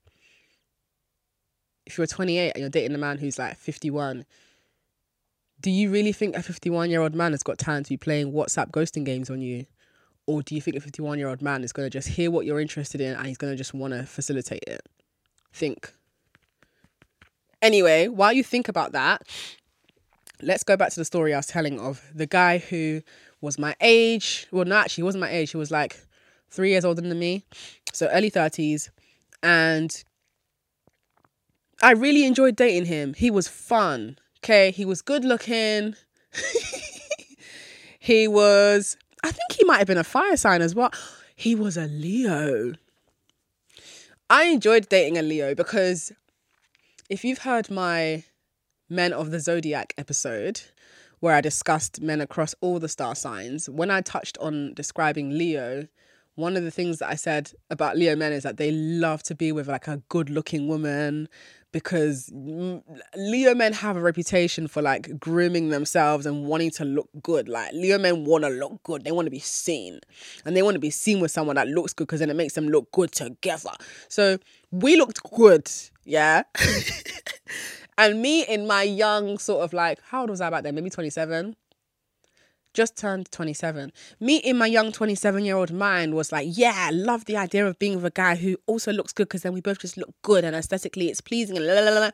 if 1.85 1.99
you're 1.99 2.07
28 2.07 2.53
and 2.55 2.61
you're 2.61 2.69
dating 2.71 2.95
a 2.95 2.97
man 2.97 3.19
who's 3.19 3.37
like 3.37 3.55
51 3.55 4.25
do 5.61 5.69
you 5.69 5.91
really 5.91 6.11
think 6.11 6.35
a 6.35 6.41
51 6.41 6.89
year 6.89 7.01
old 7.01 7.13
man 7.13 7.33
has 7.33 7.43
got 7.43 7.59
time 7.59 7.83
to 7.83 7.89
be 7.89 7.97
playing 7.97 8.33
WhatsApp 8.33 8.71
ghosting 8.71 9.05
games 9.05 9.29
on 9.29 9.41
you? 9.41 9.65
Or 10.25 10.41
do 10.41 10.55
you 10.55 10.61
think 10.61 10.77
a 10.77 10.79
51 10.79 11.19
year 11.19 11.27
old 11.27 11.41
man 11.41 11.63
is 11.63 11.73
going 11.73 11.85
to 11.85 11.89
just 11.89 12.07
hear 12.07 12.31
what 12.31 12.45
you're 12.45 12.59
interested 12.59 13.01
in 13.01 13.15
and 13.15 13.27
he's 13.27 13.37
going 13.37 13.51
to 13.51 13.57
just 13.57 13.73
want 13.73 13.93
to 13.93 14.03
facilitate 14.03 14.63
it? 14.67 14.81
Think. 15.51 15.93
Anyway, 17.61 18.07
while 18.07 18.33
you 18.33 18.43
think 18.43 18.67
about 18.67 18.91
that, 18.93 19.21
let's 20.41 20.63
go 20.63 20.75
back 20.75 20.91
to 20.91 20.99
the 20.99 21.05
story 21.05 21.33
I 21.33 21.37
was 21.37 21.47
telling 21.47 21.79
of 21.79 22.01
the 22.13 22.25
guy 22.25 22.57
who 22.57 23.01
was 23.41 23.57
my 23.59 23.75
age. 23.81 24.47
Well, 24.51 24.65
no, 24.65 24.75
actually, 24.75 25.01
he 25.01 25.05
wasn't 25.05 25.21
my 25.21 25.29
age. 25.29 25.51
He 25.51 25.57
was 25.57 25.71
like 25.71 25.97
three 26.49 26.69
years 26.69 26.85
older 26.85 27.01
than 27.01 27.17
me. 27.17 27.43
So 27.91 28.07
early 28.07 28.31
30s. 28.31 28.89
And 29.41 30.03
I 31.81 31.91
really 31.91 32.25
enjoyed 32.25 32.55
dating 32.55 32.85
him. 32.85 33.13
He 33.13 33.29
was 33.29 33.47
fun. 33.47 34.17
Okay, 34.39 34.71
he 34.71 34.85
was 34.85 35.01
good 35.01 35.25
looking. 35.25 35.95
he 37.99 38.27
was, 38.27 38.97
I 39.23 39.31
think 39.31 39.53
he 39.53 39.63
might 39.63 39.77
have 39.77 39.87
been 39.87 39.97
a 39.97 40.03
fire 40.03 40.37
sign 40.37 40.61
as 40.61 40.75
well. 40.75 40.91
He 41.35 41.55
was 41.55 41.77
a 41.77 41.85
Leo. 41.85 42.73
I 44.29 44.45
enjoyed 44.45 44.89
dating 44.89 45.17
a 45.17 45.21
Leo 45.21 45.55
because 45.55 46.11
if 47.09 47.23
you've 47.23 47.39
heard 47.39 47.71
my 47.71 48.23
Men 48.89 49.13
of 49.13 49.31
the 49.31 49.39
Zodiac 49.39 49.93
episode, 49.97 50.61
where 51.19 51.35
I 51.35 51.41
discussed 51.41 52.01
men 52.01 52.21
across 52.21 52.53
all 52.59 52.79
the 52.79 52.89
star 52.89 53.15
signs, 53.15 53.69
when 53.69 53.89
I 53.89 54.01
touched 54.01 54.37
on 54.39 54.73
describing 54.73 55.37
Leo, 55.37 55.87
one 56.35 56.57
of 56.57 56.63
the 56.63 56.71
things 56.71 56.99
that 56.99 57.09
I 57.09 57.15
said 57.15 57.53
about 57.69 57.97
Leo 57.97 58.15
men 58.15 58.33
is 58.33 58.43
that 58.43 58.57
they 58.57 58.71
love 58.71 59.23
to 59.23 59.35
be 59.35 59.51
with 59.51 59.67
like 59.67 59.87
a 59.87 60.01
good 60.09 60.29
looking 60.29 60.67
woman 60.67 61.29
because 61.73 62.31
Leo 62.31 63.53
men 63.53 63.73
have 63.73 63.97
a 63.97 64.01
reputation 64.01 64.67
for 64.69 64.81
like 64.81 65.19
grooming 65.19 65.69
themselves 65.69 66.25
and 66.25 66.45
wanting 66.45 66.71
to 66.71 66.85
look 66.85 67.09
good. 67.21 67.49
Like 67.49 67.73
Leo 67.73 67.97
men 67.97 68.23
want 68.23 68.45
to 68.45 68.49
look 68.49 68.81
good, 68.83 69.03
they 69.03 69.11
want 69.11 69.25
to 69.25 69.31
be 69.31 69.39
seen, 69.39 69.99
and 70.45 70.55
they 70.55 70.61
want 70.61 70.75
to 70.75 70.79
be 70.79 70.89
seen 70.91 71.19
with 71.19 71.31
someone 71.31 71.57
that 71.57 71.67
looks 71.67 71.91
good 71.91 72.05
because 72.05 72.21
then 72.21 72.29
it 72.29 72.35
makes 72.35 72.53
them 72.53 72.69
look 72.69 72.89
good 72.93 73.11
together. 73.11 73.71
So 74.07 74.37
we 74.71 74.95
looked 74.95 75.21
good, 75.31 75.69
yeah. 76.05 76.43
And 77.97 78.21
me 78.21 78.43
in 78.43 78.65
my 78.65 78.83
young 78.83 79.37
sort 79.37 79.63
of 79.63 79.73
like, 79.73 79.99
how 80.09 80.21
old 80.21 80.29
was 80.29 80.41
I 80.41 80.49
back 80.49 80.63
then? 80.63 80.75
Maybe 80.75 80.89
27? 80.89 81.55
Just 82.73 82.97
turned 82.97 83.31
27. 83.31 83.91
Me 84.19 84.37
in 84.37 84.57
my 84.57 84.65
young 84.65 84.91
27 84.91 85.45
year 85.45 85.55
old 85.55 85.71
mind 85.71 86.15
was 86.15 86.31
like, 86.31 86.47
yeah, 86.49 86.73
I 86.75 86.89
love 86.89 87.25
the 87.25 87.37
idea 87.37 87.67
of 87.67 87.77
being 87.77 87.95
with 87.95 88.05
a 88.05 88.09
guy 88.09 88.35
who 88.35 88.57
also 88.65 88.91
looks 88.91 89.13
good 89.13 89.25
because 89.25 89.43
then 89.43 89.53
we 89.53 89.61
both 89.61 89.79
just 89.79 89.95
look 89.95 90.13
good 90.23 90.43
and 90.43 90.55
aesthetically 90.55 91.09
it's 91.09 91.21
pleasing 91.21 91.55
and 91.55 91.67
la 91.67 91.73
la 91.73 91.91
la. 91.91 92.11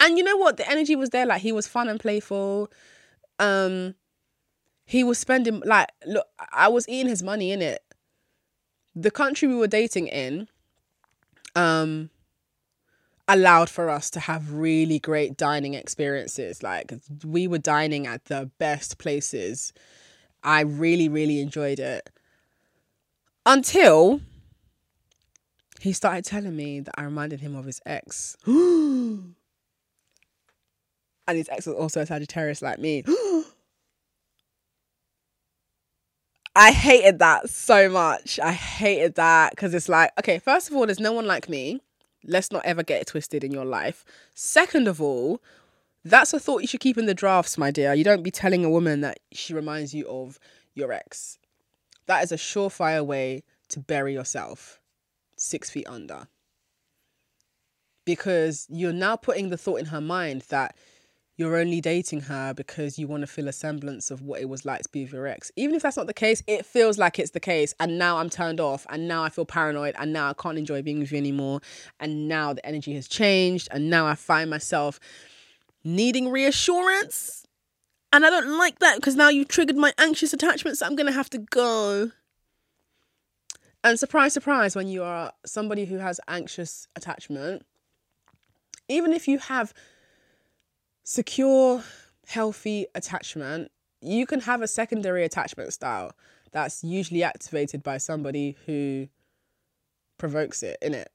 And 0.00 0.18
you 0.18 0.24
know 0.24 0.36
what? 0.36 0.56
The 0.56 0.68
energy 0.68 0.96
was 0.96 1.10
there. 1.10 1.26
Like 1.26 1.42
he 1.42 1.52
was 1.52 1.68
fun 1.68 1.88
and 1.88 2.00
playful. 2.00 2.70
Um, 3.38 3.94
he 4.84 5.04
was 5.04 5.18
spending 5.18 5.62
like 5.64 5.88
look, 6.06 6.26
I 6.52 6.68
was 6.68 6.88
eating 6.88 7.08
his 7.08 7.22
money 7.22 7.52
in 7.52 7.62
it. 7.62 7.82
The 8.94 9.10
country 9.10 9.48
we 9.48 9.54
were 9.54 9.68
dating 9.68 10.08
in, 10.08 10.48
um, 11.56 12.10
allowed 13.28 13.70
for 13.70 13.88
us 13.88 14.10
to 14.10 14.20
have 14.20 14.52
really 14.52 14.98
great 14.98 15.36
dining 15.36 15.74
experiences. 15.74 16.62
Like 16.62 16.92
we 17.24 17.46
were 17.46 17.58
dining 17.58 18.06
at 18.06 18.24
the 18.26 18.50
best 18.58 18.98
places. 18.98 19.72
I 20.42 20.60
really, 20.62 21.08
really 21.08 21.40
enjoyed 21.40 21.78
it. 21.78 22.10
Until 23.46 24.20
he 25.80 25.92
started 25.92 26.24
telling 26.24 26.54
me 26.54 26.80
that 26.80 26.94
I 26.96 27.02
reminded 27.04 27.40
him 27.40 27.56
of 27.56 27.64
his 27.64 27.80
ex. 27.84 28.36
and 28.46 29.34
his 31.26 31.48
ex 31.48 31.66
was 31.66 31.76
also 31.76 32.00
a 32.02 32.06
Sagittarius 32.06 32.62
like 32.62 32.78
me. 32.78 33.04
I 36.54 36.70
hated 36.70 37.18
that 37.20 37.48
so 37.48 37.88
much. 37.88 38.38
I 38.38 38.52
hated 38.52 39.14
that 39.14 39.52
because 39.52 39.72
it's 39.72 39.88
like, 39.88 40.12
okay, 40.18 40.38
first 40.38 40.70
of 40.70 40.76
all, 40.76 40.84
there's 40.86 41.00
no 41.00 41.12
one 41.12 41.26
like 41.26 41.48
me. 41.48 41.80
Let's 42.24 42.52
not 42.52 42.64
ever 42.64 42.82
get 42.82 43.00
it 43.00 43.06
twisted 43.08 43.44
in 43.44 43.52
your 43.52 43.64
life. 43.64 44.04
Second 44.34 44.88
of 44.88 45.00
all, 45.00 45.40
that's 46.04 46.32
a 46.32 46.40
thought 46.40 46.62
you 46.62 46.68
should 46.68 46.80
keep 46.80 46.98
in 46.98 47.06
the 47.06 47.14
drafts, 47.14 47.56
my 47.56 47.70
dear. 47.70 47.94
You 47.94 48.04
don't 48.04 48.22
be 48.22 48.30
telling 48.30 48.64
a 48.64 48.70
woman 48.70 49.00
that 49.02 49.20
she 49.32 49.54
reminds 49.54 49.94
you 49.94 50.08
of 50.08 50.38
your 50.74 50.92
ex. 50.92 51.38
That 52.06 52.24
is 52.24 52.32
a 52.32 52.36
surefire 52.36 53.04
way 53.04 53.44
to 53.68 53.80
bury 53.80 54.12
yourself 54.12 54.80
six 55.36 55.70
feet 55.70 55.86
under. 55.88 56.28
Because 58.04 58.66
you're 58.68 58.92
now 58.92 59.16
putting 59.16 59.50
the 59.50 59.56
thought 59.56 59.78
in 59.78 59.86
her 59.86 60.00
mind 60.00 60.42
that 60.48 60.76
you're 61.36 61.56
only 61.56 61.80
dating 61.80 62.22
her 62.22 62.52
because 62.52 62.98
you 62.98 63.06
want 63.06 63.22
to 63.22 63.26
feel 63.26 63.48
a 63.48 63.52
semblance 63.52 64.10
of 64.10 64.20
what 64.20 64.40
it 64.40 64.48
was 64.48 64.64
like 64.64 64.82
to 64.82 64.88
be 64.90 65.04
with 65.04 65.12
your 65.12 65.26
ex. 65.26 65.50
Even 65.56 65.74
if 65.74 65.82
that's 65.82 65.96
not 65.96 66.06
the 66.06 66.14
case, 66.14 66.42
it 66.46 66.66
feels 66.66 66.98
like 66.98 67.18
it's 67.18 67.30
the 67.30 67.40
case. 67.40 67.74
And 67.80 67.98
now 67.98 68.18
I'm 68.18 68.28
turned 68.28 68.60
off 68.60 68.86
and 68.90 69.08
now 69.08 69.24
I 69.24 69.30
feel 69.30 69.46
paranoid 69.46 69.94
and 69.98 70.12
now 70.12 70.28
I 70.28 70.34
can't 70.34 70.58
enjoy 70.58 70.82
being 70.82 71.00
with 71.00 71.10
you 71.10 71.18
anymore. 71.18 71.60
And 72.00 72.28
now 72.28 72.52
the 72.52 72.64
energy 72.66 72.94
has 72.94 73.08
changed 73.08 73.68
and 73.70 73.88
now 73.88 74.06
I 74.06 74.14
find 74.14 74.50
myself 74.50 75.00
needing 75.84 76.28
reassurance. 76.28 77.46
And 78.12 78.26
I 78.26 78.30
don't 78.30 78.58
like 78.58 78.78
that 78.80 78.96
because 78.96 79.16
now 79.16 79.30
you've 79.30 79.48
triggered 79.48 79.76
my 79.76 79.94
anxious 79.96 80.34
attachment, 80.34 80.76
so 80.76 80.86
I'm 80.86 80.96
going 80.96 81.06
to 81.06 81.12
have 81.12 81.30
to 81.30 81.38
go. 81.38 82.10
And 83.82 83.98
surprise, 83.98 84.34
surprise, 84.34 84.76
when 84.76 84.86
you 84.86 85.02
are 85.02 85.32
somebody 85.46 85.86
who 85.86 85.96
has 85.96 86.20
anxious 86.28 86.86
attachment, 86.94 87.64
even 88.88 89.14
if 89.14 89.26
you 89.26 89.38
have 89.38 89.72
secure, 91.04 91.82
healthy 92.26 92.86
attachment, 92.94 93.70
you 94.00 94.26
can 94.26 94.40
have 94.40 94.62
a 94.62 94.68
secondary 94.68 95.24
attachment 95.24 95.72
style 95.72 96.12
that's 96.52 96.84
usually 96.84 97.22
activated 97.22 97.82
by 97.82 97.98
somebody 97.98 98.56
who 98.66 99.08
provokes 100.18 100.62
it 100.62 100.76
in 100.82 100.94
it. 100.94 101.10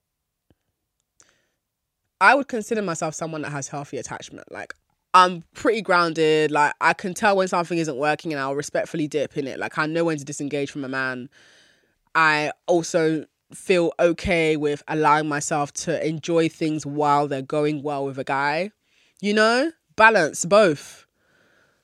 I 2.19 2.33
would 2.33 2.47
consider 2.47 2.81
myself 2.81 3.13
someone 3.13 3.43
that 3.43 3.51
has 3.51 3.67
healthy 3.67 3.97
attachment. 3.97 4.51
Like 4.51 4.73
I'm 5.13 5.43
pretty 5.53 5.81
grounded. 5.81 6.51
Like 6.51 6.73
I 6.81 6.93
can 6.93 7.13
tell 7.13 7.37
when 7.37 7.47
something 7.47 7.77
isn't 7.77 7.97
working 7.97 8.33
and 8.33 8.39
I'll 8.39 8.55
respectfully 8.55 9.07
dip 9.07 9.37
in 9.37 9.47
it. 9.47 9.59
Like 9.59 9.77
I 9.77 9.85
know 9.85 10.05
when 10.05 10.17
to 10.17 10.25
disengage 10.25 10.71
from 10.71 10.83
a 10.83 10.89
man. 10.89 11.29
I 12.15 12.51
also 12.65 13.25
feel 13.53 13.93
okay 13.99 14.57
with 14.57 14.83
allowing 14.87 15.29
myself 15.29 15.71
to 15.71 16.05
enjoy 16.05 16.49
things 16.49 16.85
while 16.85 17.27
they're 17.27 17.41
going 17.41 17.83
well 17.83 18.05
with 18.05 18.17
a 18.17 18.23
guy. 18.23 18.71
You 19.21 19.33
know? 19.33 19.71
Balance 19.97 20.45
both. 20.45 21.05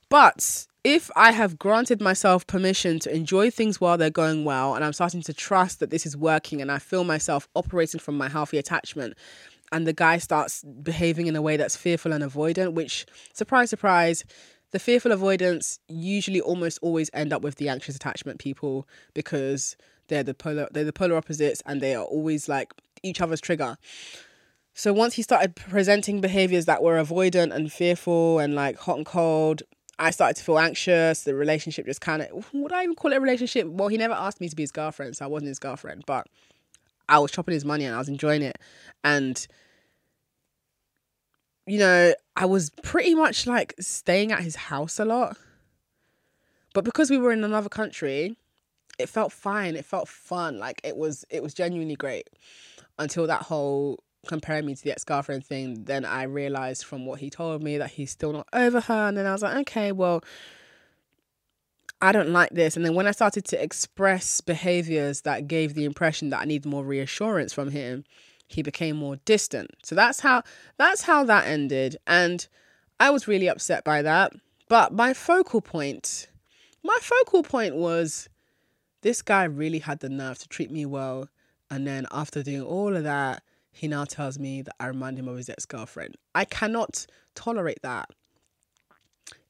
But 0.09 0.67
if 0.85 1.11
I 1.15 1.31
have 1.31 1.59
granted 1.59 2.01
myself 2.01 2.47
permission 2.47 2.99
to 2.99 3.13
enjoy 3.13 3.51
things 3.51 3.81
while 3.81 3.97
they're 3.97 4.09
going 4.09 4.45
well, 4.45 4.75
and 4.75 4.85
I'm 4.85 4.93
starting 4.93 5.21
to 5.23 5.33
trust 5.33 5.81
that 5.81 5.89
this 5.89 6.05
is 6.05 6.15
working, 6.15 6.61
and 6.61 6.71
I 6.71 6.79
feel 6.79 7.03
myself 7.03 7.49
operating 7.55 7.99
from 7.99 8.17
my 8.17 8.29
healthy 8.29 8.57
attachment, 8.57 9.15
and 9.71 9.85
the 9.87 9.93
guy 9.93 10.19
starts 10.19 10.63
behaving 10.63 11.27
in 11.27 11.35
a 11.35 11.41
way 11.41 11.57
that's 11.57 11.75
fearful 11.75 12.13
and 12.13 12.23
avoidant, 12.23 12.73
which, 12.73 13.05
surprise, 13.33 13.69
surprise, 13.69 14.23
the 14.71 14.79
fearful 14.79 15.11
avoidance 15.11 15.79
usually 15.87 16.41
almost 16.41 16.79
always 16.81 17.09
end 17.13 17.31
up 17.31 17.41
with 17.43 17.55
the 17.55 17.69
anxious 17.69 17.95
attachment 17.95 18.39
people 18.39 18.87
because 19.13 19.75
they're 20.07 20.23
the 20.23 20.33
polar 20.33 20.67
they're 20.71 20.83
the 20.83 20.91
polar 20.91 21.15
opposites 21.15 21.61
and 21.65 21.79
they 21.79 21.95
are 21.95 22.03
always 22.03 22.49
like 22.49 22.73
each 23.03 23.21
other's 23.21 23.39
trigger. 23.39 23.77
So 24.73 24.91
once 24.91 25.13
he 25.13 25.21
started 25.21 25.55
presenting 25.55 26.19
behaviors 26.19 26.65
that 26.65 26.81
were 26.81 27.01
avoidant 27.01 27.53
and 27.53 27.71
fearful 27.71 28.39
and 28.39 28.55
like 28.55 28.77
hot 28.77 28.97
and 28.97 29.05
cold, 29.05 29.61
I 29.99 30.09
started 30.09 30.37
to 30.37 30.43
feel 30.43 30.57
anxious. 30.57 31.23
The 31.23 31.35
relationship 31.35 31.85
just 31.85 32.01
kind 32.01 32.23
of, 32.23 32.49
would 32.53 32.73
I 32.73 32.83
even 32.83 32.95
call 32.95 33.13
it 33.13 33.17
a 33.17 33.21
relationship? 33.21 33.67
Well, 33.67 33.89
he 33.89 33.97
never 33.97 34.15
asked 34.15 34.41
me 34.41 34.49
to 34.49 34.55
be 34.55 34.63
his 34.63 34.71
girlfriend, 34.71 35.15
so 35.15 35.25
I 35.25 35.27
wasn't 35.27 35.49
his 35.49 35.59
girlfriend, 35.59 36.03
but 36.07 36.27
I 37.07 37.19
was 37.19 37.31
chopping 37.31 37.53
his 37.53 37.65
money 37.65 37.85
and 37.85 37.93
I 37.93 37.99
was 37.99 38.09
enjoying 38.09 38.41
it. 38.41 38.57
And, 39.03 39.45
you 41.67 41.77
know, 41.77 42.15
I 42.35 42.45
was 42.45 42.71
pretty 42.81 43.13
much 43.13 43.45
like 43.45 43.75
staying 43.79 44.31
at 44.31 44.41
his 44.41 44.55
house 44.55 44.99
a 44.99 45.05
lot. 45.05 45.37
But 46.73 46.83
because 46.83 47.11
we 47.11 47.19
were 47.19 47.31
in 47.31 47.43
another 47.43 47.69
country, 47.69 48.35
it 48.97 49.07
felt 49.07 49.31
fine. 49.31 49.75
It 49.75 49.85
felt 49.85 50.07
fun. 50.07 50.57
Like 50.57 50.81
it 50.83 50.97
was, 50.97 51.25
it 51.29 51.43
was 51.43 51.53
genuinely 51.53 51.95
great 51.95 52.27
until 52.97 53.27
that 53.27 53.43
whole 53.43 53.99
comparing 54.27 54.65
me 54.65 54.75
to 54.75 54.83
the 54.83 54.91
ex 54.91 55.03
girlfriend 55.03 55.45
thing, 55.45 55.83
then 55.85 56.05
I 56.05 56.23
realized 56.23 56.85
from 56.85 57.05
what 57.05 57.19
he 57.19 57.29
told 57.29 57.63
me 57.63 57.77
that 57.77 57.91
he's 57.91 58.11
still 58.11 58.33
not 58.33 58.47
over 58.53 58.79
her. 58.81 59.07
And 59.07 59.17
then 59.17 59.25
I 59.25 59.31
was 59.33 59.41
like, 59.41 59.55
okay, 59.57 59.91
well, 59.91 60.23
I 62.01 62.11
don't 62.11 62.29
like 62.31 62.49
this. 62.51 62.75
And 62.75 62.85
then 62.85 62.95
when 62.95 63.07
I 63.07 63.11
started 63.11 63.45
to 63.45 63.63
express 63.63 64.41
behaviors 64.41 65.21
that 65.21 65.47
gave 65.47 65.73
the 65.73 65.85
impression 65.85 66.29
that 66.29 66.41
I 66.41 66.45
need 66.45 66.65
more 66.65 66.83
reassurance 66.83 67.53
from 67.53 67.71
him, 67.71 68.03
he 68.47 68.61
became 68.61 68.97
more 68.97 69.17
distant. 69.25 69.71
So 69.83 69.95
that's 69.95 70.19
how 70.19 70.43
that's 70.77 71.03
how 71.03 71.23
that 71.23 71.47
ended. 71.47 71.97
And 72.05 72.45
I 72.99 73.09
was 73.09 73.27
really 73.27 73.47
upset 73.47 73.83
by 73.83 74.01
that. 74.01 74.33
But 74.69 74.93
my 74.93 75.13
focal 75.13 75.61
point, 75.61 76.27
my 76.83 76.97
focal 77.01 77.43
point 77.43 77.75
was 77.75 78.29
this 79.01 79.21
guy 79.21 79.43
really 79.43 79.79
had 79.79 79.99
the 79.99 80.09
nerve 80.09 80.39
to 80.39 80.47
treat 80.47 80.71
me 80.71 80.85
well. 80.85 81.29
And 81.69 81.87
then 81.87 82.05
after 82.11 82.43
doing 82.43 82.61
all 82.61 82.95
of 82.95 83.03
that, 83.03 83.43
he 83.73 83.87
now 83.87 84.05
tells 84.05 84.39
me 84.39 84.61
that 84.61 84.75
I 84.79 84.87
remind 84.87 85.17
him 85.19 85.27
of 85.27 85.37
his 85.37 85.49
ex 85.49 85.65
girlfriend. 85.65 86.15
I 86.33 86.45
cannot 86.45 87.05
tolerate 87.35 87.81
that. 87.81 88.09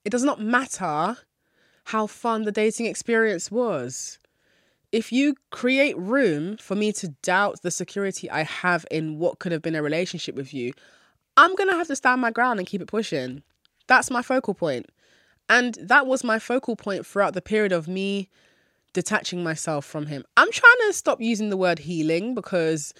It 0.06 0.10
does 0.10 0.24
not 0.24 0.42
matter 0.42 1.18
how 1.86 2.08
fun 2.08 2.44
the 2.44 2.52
dating 2.52 2.86
experience 2.86 3.52
was. 3.52 4.18
If 4.92 5.12
you 5.12 5.36
create 5.52 5.98
room 5.98 6.58
for 6.58 6.76
me 6.76 6.92
to 6.94 7.10
doubt 7.22 7.62
the 7.62 7.72
security 7.72 8.30
I 8.30 8.44
have 8.44 8.86
in 8.90 9.20
what 9.20 9.40
could 9.40 9.52
have 9.52 9.62
been 9.62 9.76
a 9.76 9.84
relationship 9.84 10.36
with 10.36 10.54
you, 10.54 10.74
I'm 11.36 11.56
going 11.56 11.70
to 11.70 11.76
have 11.76 11.88
to 11.88 11.96
stand 11.96 12.22
my 12.22 12.32
ground 12.32 12.60
and 12.60 12.68
keep 12.68 12.82
it 12.82 12.88
pushing. 12.88 13.44
That's 13.88 14.12
my 14.12 14.22
focal 14.22 14.54
point. 14.54 14.86
And 15.50 15.76
that 15.82 16.06
was 16.06 16.24
my 16.24 16.40
focal 16.40 16.76
point 16.76 17.06
throughout 17.06 17.34
the 17.34 17.42
period 17.42 17.72
of 17.72 17.88
me 17.88 18.30
detaching 18.94 19.44
myself 19.44 19.84
from 19.84 20.06
him. 20.06 20.24
I'm 20.38 20.52
trying 20.52 20.88
to 20.88 20.94
stop 20.94 21.20
using 21.20 21.50
the 21.50 21.58
word 21.58 21.80
healing 21.80 22.36
because 22.36 22.94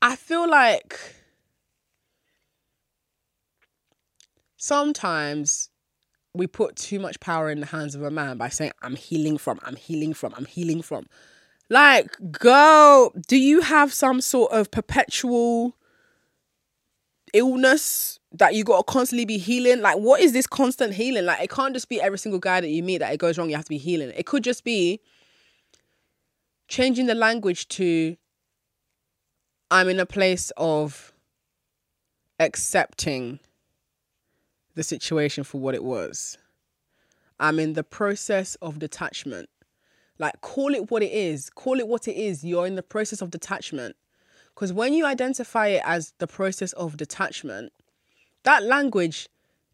I 0.00 0.16
feel 0.16 0.48
like 0.48 0.98
sometimes 4.56 5.70
we 6.34 6.46
put 6.46 6.76
too 6.76 7.00
much 7.00 7.18
power 7.20 7.50
in 7.50 7.60
the 7.60 7.66
hands 7.66 7.94
of 7.94 8.02
a 8.02 8.10
man 8.10 8.36
by 8.36 8.48
saying, 8.48 8.72
I'm 8.82 8.96
healing 8.96 9.38
from, 9.38 9.58
I'm 9.64 9.76
healing 9.76 10.14
from, 10.14 10.34
I'm 10.36 10.44
healing 10.44 10.82
from. 10.82 11.06
Like, 11.70 12.16
girl, 12.30 13.12
Do 13.26 13.36
you 13.36 13.60
have 13.60 13.92
some 13.92 14.20
sort 14.20 14.52
of 14.52 14.70
perpetual 14.70 15.76
illness 17.34 18.18
that 18.32 18.54
you 18.54 18.64
got 18.64 18.86
to 18.86 18.92
constantly 18.92 19.24
be 19.24 19.38
healing? 19.38 19.80
Like, 19.80 19.98
what 19.98 20.20
is 20.20 20.32
this 20.32 20.46
constant 20.46 20.94
healing? 20.94 21.24
Like, 21.24 21.42
it 21.42 21.50
can't 21.50 21.74
just 21.74 21.88
be 21.88 22.00
every 22.00 22.18
single 22.18 22.40
guy 22.40 22.60
that 22.60 22.68
you 22.68 22.82
meet 22.82 22.98
that 22.98 23.12
it 23.12 23.18
goes 23.18 23.36
wrong, 23.36 23.50
you 23.50 23.56
have 23.56 23.64
to 23.64 23.70
be 23.70 23.78
healing. 23.78 24.12
It 24.16 24.26
could 24.26 24.44
just 24.44 24.64
be 24.64 25.00
changing 26.68 27.06
the 27.06 27.14
language 27.14 27.68
to, 27.68 28.16
I'm 29.70 29.88
in 29.88 30.00
a 30.00 30.06
place 30.06 30.50
of 30.56 31.12
accepting 32.40 33.38
the 34.74 34.82
situation 34.82 35.44
for 35.44 35.60
what 35.60 35.74
it 35.74 35.84
was. 35.84 36.38
I'm 37.40 37.58
in 37.58 37.74
the 37.74 37.84
process 37.84 38.54
of 38.56 38.78
detachment. 38.78 39.48
Like, 40.18 40.40
call 40.40 40.74
it 40.74 40.90
what 40.90 41.02
it 41.02 41.12
is. 41.12 41.50
Call 41.50 41.78
it 41.78 41.86
what 41.86 42.08
it 42.08 42.16
is. 42.16 42.44
You're 42.44 42.66
in 42.66 42.76
the 42.76 42.82
process 42.82 43.20
of 43.20 43.30
detachment. 43.30 43.96
Because 44.54 44.72
when 44.72 44.92
you 44.92 45.04
identify 45.04 45.68
it 45.68 45.82
as 45.84 46.12
the 46.18 46.26
process 46.26 46.72
of 46.72 46.96
detachment, 46.96 47.72
that 48.44 48.64
language 48.64 49.28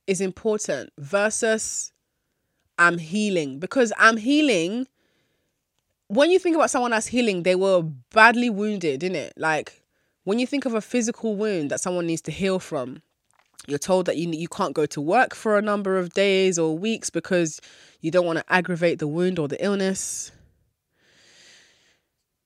is 0.06 0.20
important 0.20 0.92
versus 0.98 1.92
I'm 2.78 2.98
healing. 2.98 3.60
Because 3.60 3.92
I'm 3.96 4.16
healing, 4.16 4.86
when 6.08 6.30
you 6.30 6.38
think 6.38 6.56
about 6.56 6.70
someone 6.70 6.90
that's 6.90 7.06
healing, 7.06 7.44
they 7.44 7.54
were 7.54 7.82
badly 8.12 8.50
wounded, 8.50 9.02
it? 9.16 9.32
Like, 9.36 9.83
when 10.24 10.38
you 10.38 10.46
think 10.46 10.64
of 10.64 10.74
a 10.74 10.80
physical 10.80 11.36
wound 11.36 11.70
that 11.70 11.80
someone 11.80 12.06
needs 12.06 12.22
to 12.22 12.30
heal 12.30 12.58
from, 12.58 13.02
you're 13.66 13.78
told 13.78 14.06
that 14.06 14.16
you 14.16 14.30
you 14.30 14.48
can't 14.48 14.74
go 14.74 14.86
to 14.86 15.00
work 15.00 15.34
for 15.34 15.56
a 15.56 15.62
number 15.62 15.96
of 15.96 16.12
days 16.12 16.58
or 16.58 16.76
weeks 16.76 17.08
because 17.08 17.60
you 18.00 18.10
don't 18.10 18.26
want 18.26 18.38
to 18.38 18.52
aggravate 18.52 18.98
the 18.98 19.08
wound 19.08 19.38
or 19.38 19.48
the 19.48 19.62
illness. 19.64 20.32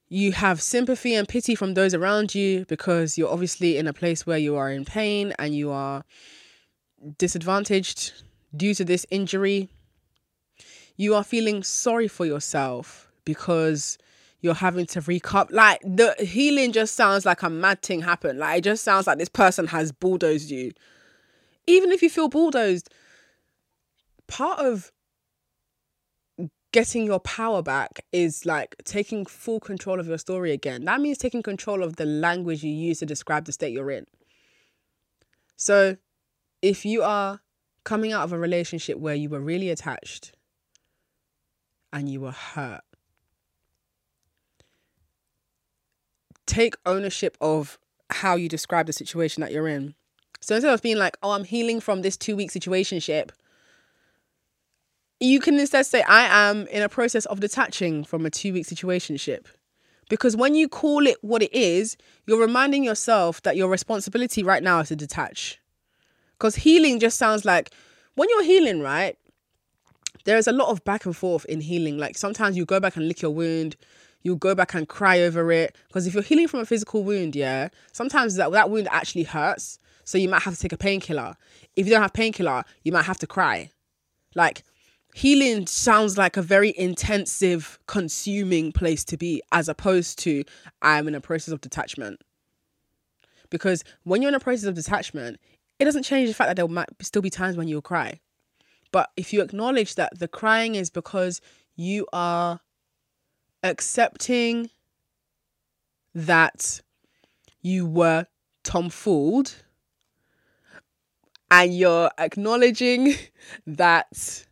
You 0.08 0.32
have 0.32 0.62
sympathy 0.62 1.14
and 1.14 1.28
pity 1.28 1.54
from 1.54 1.75
those 1.75 1.92
around 1.92 2.35
you 2.35 2.64
because 2.66 3.18
you're 3.18 3.30
obviously 3.30 3.76
in 3.76 3.87
a 3.87 3.92
place 3.92 4.26
where 4.26 4.38
you 4.38 4.56
are 4.56 4.70
in 4.70 4.85
pain 4.85 5.35
and 5.38 5.54
you 5.54 5.70
are 5.70 6.04
disadvantaged 7.18 8.12
due 8.56 8.75
to 8.75 8.85
this 8.85 9.04
injury. 9.11 9.68
You 10.97 11.14
are 11.14 11.25
feeling 11.25 11.62
sorry 11.62 12.08
for 12.08 12.25
yourself 12.25 13.11
because 13.25 13.99
you're 14.40 14.54
having 14.54 14.87
to 14.87 15.00
recap. 15.02 15.49
Like 15.50 15.80
the 15.83 16.14
healing 16.18 16.73
just 16.73 16.95
sounds 16.95 17.26
like 17.26 17.42
a 17.42 17.50
mad 17.50 17.83
thing 17.83 18.02
happened. 18.02 18.38
Like 18.38 18.59
it 18.59 18.64
just 18.64 18.85
sounds 18.85 19.07
like 19.07 19.18
this 19.18 19.28
person 19.28 19.66
has 19.68 19.92
bulldozed 19.92 20.50
you 20.50 20.73
even 21.68 21.92
if 21.92 22.02
you 22.02 22.09
feel 22.09 22.28
bulldozed, 22.28 22.92
part 24.26 24.59
of 24.59 24.90
getting 26.73 27.04
your 27.04 27.21
power 27.21 27.62
back 27.62 28.04
is 28.11 28.47
like 28.47 28.75
taking 28.85 29.26
full 29.26 29.61
control 29.61 30.00
of 30.00 30.09
your 30.09 30.18
story 30.18 30.52
again. 30.52 30.87
That 30.87 31.00
means 31.00 31.18
taking 31.18 31.42
control 31.42 31.83
of 31.83 31.97
the 31.97 32.07
language 32.07 32.64
you 32.64 32.73
use 32.73 33.00
to 33.00 33.07
describe 33.07 33.45
the 33.45 33.52
state 33.52 33.73
you're 33.73 33.90
in. 33.90 34.07
So, 35.57 35.99
if 36.62 36.85
you 36.85 37.02
are 37.02 37.40
coming 37.85 38.12
out 38.12 38.25
of 38.25 38.33
a 38.33 38.38
relationship 38.38 38.99
where 38.99 39.14
you 39.14 39.28
were 39.28 39.40
really 39.40 39.71
attached 39.71 40.33
and 41.92 42.09
you 42.09 42.21
were 42.21 42.33
hurt, 42.33 42.80
take 46.49 46.75
ownership 46.87 47.37
of 47.40 47.78
how 48.11 48.35
you 48.35 48.49
describe 48.49 48.87
the 48.87 48.93
situation 48.93 49.43
that 49.43 49.52
you're 49.52 49.69
in 49.69 49.95
so 50.40 50.55
instead 50.55 50.73
of 50.73 50.83
being 50.83 50.99
like, 50.99 51.17
oh, 51.23 51.33
I'm 51.33 51.45
healing 51.45 51.81
from 51.81 52.02
this 52.02 52.17
two 52.17 52.37
week 52.37 52.50
situation 52.50 53.01
ship, 53.01 53.33
you 55.20 55.40
can 55.40 55.59
instead 55.59 55.85
say, 55.85 56.03
I 56.03 56.49
am 56.49 56.66
in 56.68 56.83
a 56.83 56.88
process 56.88 57.27
of 57.27 57.40
detaching 57.40 58.05
from 58.05 58.25
a 58.25 58.31
two 58.31 58.53
week 58.53 58.66
situation 58.66 59.16
ship. 59.16 59.49
Because 60.09 60.37
when 60.37 60.55
you 60.55 60.68
call 60.68 61.07
it 61.07 61.18
what 61.20 61.42
it 61.42 61.53
is, 61.53 61.96
you're 62.27 62.40
reminding 62.40 62.83
yourself 62.83 63.42
that 63.42 63.57
your 63.57 63.68
responsibility 63.68 64.42
right 64.42 64.62
now 64.62 64.81
is 64.81 64.88
to 64.88 64.96
detach. 64.96 65.61
Because 66.38 66.57
healing 66.57 66.99
just 66.99 67.18
sounds 67.18 67.44
like 67.44 67.70
when 68.14 68.29
you're 68.31 68.44
healing, 68.44 68.81
right? 68.81 69.18
There's 70.25 70.46
a 70.46 70.53
lot 70.53 70.70
of 70.70 70.85
back 70.85 71.05
and 71.05 71.16
forth 71.16 71.44
in 71.46 71.61
healing. 71.61 71.99
Like 71.99 72.16
sometimes 72.16 72.57
you 72.57 72.64
go 72.64 72.81
back 72.81 72.96
and 72.96 73.07
lick 73.07 73.20
your 73.20 73.33
wound, 73.33 73.77
you 74.22 74.37
go 74.37 74.54
back 74.54 74.74
and 74.74 74.88
cry 74.88 75.20
over 75.20 75.50
it. 75.52 75.76
Because 75.88 76.07
if 76.07 76.14
you're 76.14 76.22
healing 76.22 76.48
from 76.48 76.61
a 76.61 76.66
physical 76.66 77.04
wound, 77.04 77.37
yeah, 77.37 77.68
sometimes 77.92 78.35
that, 78.37 78.52
that 78.52 78.70
wound 78.70 78.88
actually 78.90 79.24
hurts. 79.24 79.78
So 80.04 80.18
you 80.18 80.28
might 80.28 80.42
have 80.42 80.54
to 80.54 80.61
take 80.61 80.72
a 80.72 80.78
painkiller. 80.78 81.37
If 81.76 81.87
you 81.87 81.92
don't 81.92 82.02
have 82.02 82.12
painkiller, 82.12 82.64
you 82.83 82.92
might 82.92 83.04
have 83.04 83.18
to 83.18 83.26
cry. 83.26 83.70
Like 84.35 84.62
healing 85.14 85.66
sounds 85.66 86.16
like 86.16 86.37
a 86.37 86.42
very 86.42 86.72
intensive, 86.76 87.78
consuming 87.87 88.72
place 88.72 89.04
to 89.04 89.16
be, 89.16 89.42
as 89.52 89.68
opposed 89.68 90.18
to 90.20 90.44
I'm 90.83 91.09
in 91.09 91.14
a 91.14 91.20
process 91.20 91.52
of 91.52 91.61
detachment. 91.61 92.20
Because 93.50 93.85
when 94.04 94.22
you're 94.22 94.31
in 94.31 94.35
a 94.35 94.40
process 94.40 94.64
of 94.64 94.74
detachment, 94.74 95.38
it 95.78 95.85
doesn't 95.85 96.02
change 96.02 96.28
the 96.28 96.35
fact 96.35 96.48
that 96.48 96.57
there 96.57 96.68
might 96.68 96.88
still 97.00 97.22
be 97.22 97.31
times 97.31 97.57
when 97.57 97.68
you'll 97.68 97.83
cry. 97.83 98.20
But 98.92 99.11
if 99.16 99.33
you 99.33 99.42
acknowledge 99.42 99.94
that 99.94 100.18
the 100.18 100.28
crying 100.28 100.74
is 100.74 100.90
because 100.90 101.40
you 101.76 102.07
are 102.12 102.61
accepting 103.62 104.71
that 106.14 106.81
you 107.61 107.87
were 107.87 108.27
tomfooled 108.64 109.55
and 111.51 111.75
you're 111.75 112.11
acknowledging 112.18 113.14
that 113.66 114.44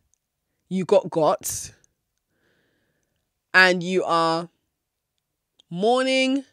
you 0.68 0.84
got 0.84 1.08
got 1.10 1.72
and 3.54 3.82
you 3.82 4.04
are 4.04 4.48
mourning 5.70 6.44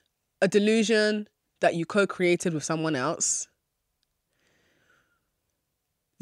a 0.41 0.47
delusion 0.47 1.27
that 1.59 1.75
you 1.75 1.85
co 1.85 2.05
created 2.05 2.53
with 2.53 2.63
someone 2.63 2.95
else, 2.95 3.47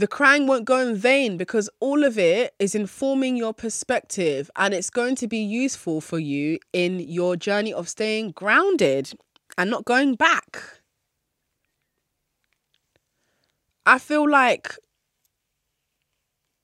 the 0.02 0.08
crying 0.08 0.48
won't 0.48 0.66
go 0.66 0.80
in 0.80 0.96
vain 0.96 1.38
because 1.38 1.70
all 1.80 2.04
of 2.04 2.18
it 2.18 2.56
is 2.58 2.74
informing 2.74 3.38
your 3.38 3.54
perspective 3.54 4.50
and 4.56 4.74
it's 4.74 4.90
going 4.90 5.16
to 5.16 5.28
be 5.28 5.38
useful 5.38 6.02
for 6.02 6.18
you 6.18 6.58
in 6.74 7.00
your 7.00 7.36
journey 7.36 7.72
of 7.72 7.88
staying 7.88 8.32
grounded 8.32 9.14
and 9.60 9.70
not 9.70 9.86
going 9.86 10.16
back. 10.16 10.60
I 13.86 14.00
feel 14.00 14.28
like 14.28 14.76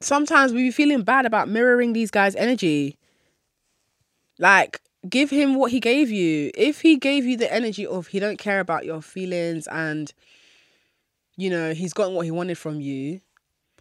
sometimes 0.02 0.52
we 0.52 0.64
be 0.64 0.72
feeling 0.72 1.04
bad 1.04 1.28
about 1.28 1.48
mirroring 1.48 1.94
these 1.94 2.10
guys' 2.10 2.36
energy. 2.36 2.98
Like, 4.40 4.82
give 5.08 5.30
him 5.30 5.54
what 5.54 5.72
he 5.72 5.80
gave 5.80 6.10
you. 6.10 6.50
If 6.58 6.82
he 6.82 6.98
gave 6.98 7.24
you 7.24 7.38
the 7.38 7.54
energy 7.54 7.86
of 7.86 8.08
he 8.08 8.20
don't 8.20 8.40
care 8.40 8.60
about 8.60 8.84
your 8.86 9.04
feelings 9.04 9.68
and 9.68 10.12
you 11.38 11.52
know, 11.52 11.74
he's 11.76 11.94
gotten 11.94 12.16
what 12.16 12.26
he 12.26 12.32
wanted 12.32 12.58
from 12.58 12.82
you, 12.82 13.22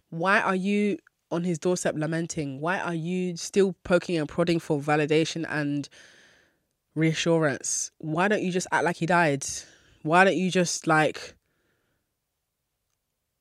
why 0.09 0.39
are 0.39 0.55
you 0.55 0.97
on 1.31 1.43
his 1.43 1.59
doorstep 1.59 1.95
lamenting? 1.97 2.61
Why 2.61 2.79
are 2.79 2.93
you 2.93 3.35
still 3.37 3.75
poking 3.83 4.17
and 4.17 4.29
prodding 4.29 4.59
for 4.59 4.79
validation 4.79 5.45
and 5.49 5.87
reassurance? 6.95 7.91
Why 7.97 8.27
don't 8.27 8.41
you 8.41 8.51
just 8.51 8.67
act 8.71 8.85
like 8.85 8.97
he 8.97 9.05
died? 9.05 9.45
Why 10.03 10.23
don't 10.23 10.37
you 10.37 10.49
just 10.49 10.87
like 10.87 11.35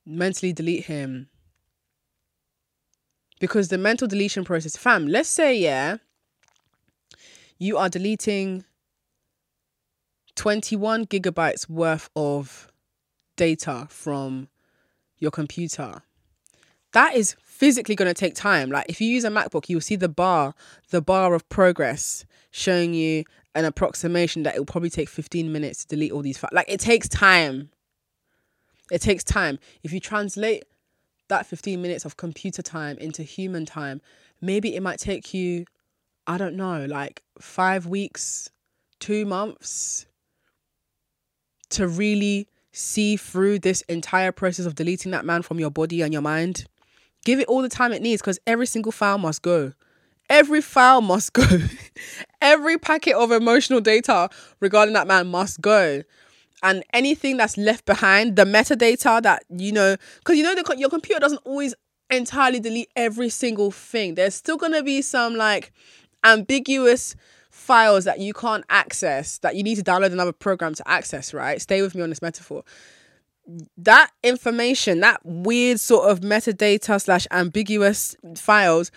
mentally 0.06 0.52
delete 0.52 0.84
him 0.84 1.28
because 3.40 3.68
the 3.68 3.78
mental 3.78 4.06
deletion 4.06 4.44
process 4.44 4.76
fam 4.76 5.08
let's 5.08 5.28
say 5.28 5.58
yeah 5.58 5.96
you 7.58 7.76
are 7.76 7.88
deleting 7.88 8.64
21 10.36 11.06
gigabytes 11.06 11.68
worth 11.68 12.08
of 12.14 12.70
data 13.36 13.86
from 13.90 14.48
your 15.18 15.32
computer 15.32 16.02
that 16.96 17.14
is 17.14 17.36
physically 17.42 17.94
going 17.94 18.08
to 18.08 18.14
take 18.14 18.34
time 18.34 18.70
like 18.70 18.86
if 18.88 19.00
you 19.00 19.08
use 19.08 19.24
a 19.24 19.30
macbook 19.30 19.68
you'll 19.68 19.80
see 19.80 19.96
the 19.96 20.08
bar 20.08 20.54
the 20.90 21.00
bar 21.00 21.34
of 21.34 21.48
progress 21.48 22.24
showing 22.50 22.92
you 22.92 23.24
an 23.54 23.64
approximation 23.64 24.42
that 24.42 24.54
it 24.54 24.58
will 24.58 24.66
probably 24.66 24.90
take 24.90 25.08
15 25.08 25.50
minutes 25.50 25.84
to 25.84 25.88
delete 25.88 26.12
all 26.12 26.22
these 26.22 26.36
files 26.36 26.52
like 26.52 26.66
it 26.68 26.80
takes 26.80 27.08
time 27.08 27.70
it 28.90 29.00
takes 29.00 29.24
time. 29.24 29.58
If 29.82 29.92
you 29.92 30.00
translate 30.00 30.64
that 31.28 31.46
15 31.46 31.80
minutes 31.80 32.04
of 32.04 32.16
computer 32.16 32.62
time 32.62 32.96
into 32.98 33.22
human 33.22 33.66
time, 33.66 34.00
maybe 34.40 34.76
it 34.76 34.82
might 34.82 34.98
take 34.98 35.34
you, 35.34 35.64
I 36.26 36.38
don't 36.38 36.54
know, 36.54 36.86
like 36.86 37.22
five 37.40 37.86
weeks, 37.86 38.50
two 39.00 39.24
months 39.24 40.06
to 41.70 41.88
really 41.88 42.48
see 42.70 43.16
through 43.16 43.58
this 43.58 43.80
entire 43.82 44.30
process 44.30 44.66
of 44.66 44.74
deleting 44.76 45.10
that 45.10 45.24
man 45.24 45.42
from 45.42 45.58
your 45.58 45.70
body 45.70 46.02
and 46.02 46.12
your 46.12 46.22
mind. 46.22 46.66
Give 47.26 47.40
it 47.40 47.48
all 47.48 47.60
the 47.60 47.68
time 47.68 47.92
it 47.92 48.02
needs 48.02 48.22
because 48.22 48.38
every 48.46 48.66
single 48.66 48.92
file 48.92 49.18
must 49.18 49.42
go. 49.42 49.72
Every 50.30 50.60
file 50.60 51.00
must 51.00 51.32
go. 51.32 51.42
every 52.40 52.78
packet 52.78 53.14
of 53.14 53.32
emotional 53.32 53.80
data 53.80 54.30
regarding 54.60 54.94
that 54.94 55.08
man 55.08 55.26
must 55.26 55.60
go. 55.60 56.02
and 56.62 56.84
anything 56.92 57.36
that's 57.36 57.56
left 57.56 57.84
behind, 57.84 58.36
the 58.36 58.44
metadata 58.44 59.20
that 59.22 59.42
you 59.50 59.72
know, 59.72 59.96
because 60.20 60.36
you 60.36 60.44
know 60.44 60.54
the, 60.54 60.76
your 60.78 60.88
computer 60.88 61.18
doesn't 61.18 61.40
always 61.44 61.74
entirely 62.10 62.60
delete 62.60 62.90
every 62.94 63.28
single 63.28 63.72
thing. 63.72 64.14
There's 64.14 64.36
still 64.36 64.56
gonna 64.56 64.84
be 64.84 65.02
some 65.02 65.34
like 65.34 65.72
ambiguous 66.22 67.16
files 67.50 68.04
that 68.04 68.20
you 68.20 68.34
can't 68.34 68.64
access 68.70 69.38
that 69.38 69.56
you 69.56 69.64
need 69.64 69.74
to 69.74 69.82
download 69.82 70.12
another 70.12 70.32
program 70.32 70.74
to 70.74 70.88
access. 70.88 71.34
Right? 71.34 71.60
Stay 71.60 71.82
with 71.82 71.96
me 71.96 72.02
on 72.02 72.08
this 72.08 72.22
metaphor. 72.22 72.62
That 73.76 74.10
information, 74.22 75.00
that 75.00 75.20
weird 75.24 75.78
sort 75.80 76.10
of 76.10 76.20
metadata 76.20 77.00
slash 77.00 77.26
ambiguous 77.30 78.16
files 78.36 78.90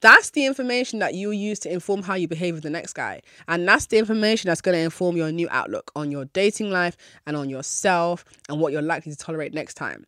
that's 0.00 0.30
the 0.30 0.46
information 0.46 0.98
that 1.00 1.14
you 1.14 1.30
use 1.30 1.58
to 1.60 1.72
inform 1.72 2.02
how 2.02 2.14
you 2.14 2.26
behave 2.26 2.54
with 2.54 2.62
the 2.62 2.70
next 2.70 2.94
guy. 2.94 3.20
And 3.48 3.68
that's 3.68 3.86
the 3.86 3.98
information 3.98 4.48
that's 4.48 4.60
going 4.60 4.76
to 4.76 4.82
inform 4.82 5.16
your 5.16 5.30
new 5.30 5.48
outlook 5.50 5.92
on 5.94 6.10
your 6.10 6.24
dating 6.26 6.70
life 6.70 6.96
and 7.26 7.36
on 7.36 7.50
yourself 7.50 8.24
and 8.48 8.60
what 8.60 8.72
you're 8.72 8.82
likely 8.82 9.12
to 9.12 9.18
tolerate 9.18 9.52
next 9.52 9.74
time. 9.74 10.06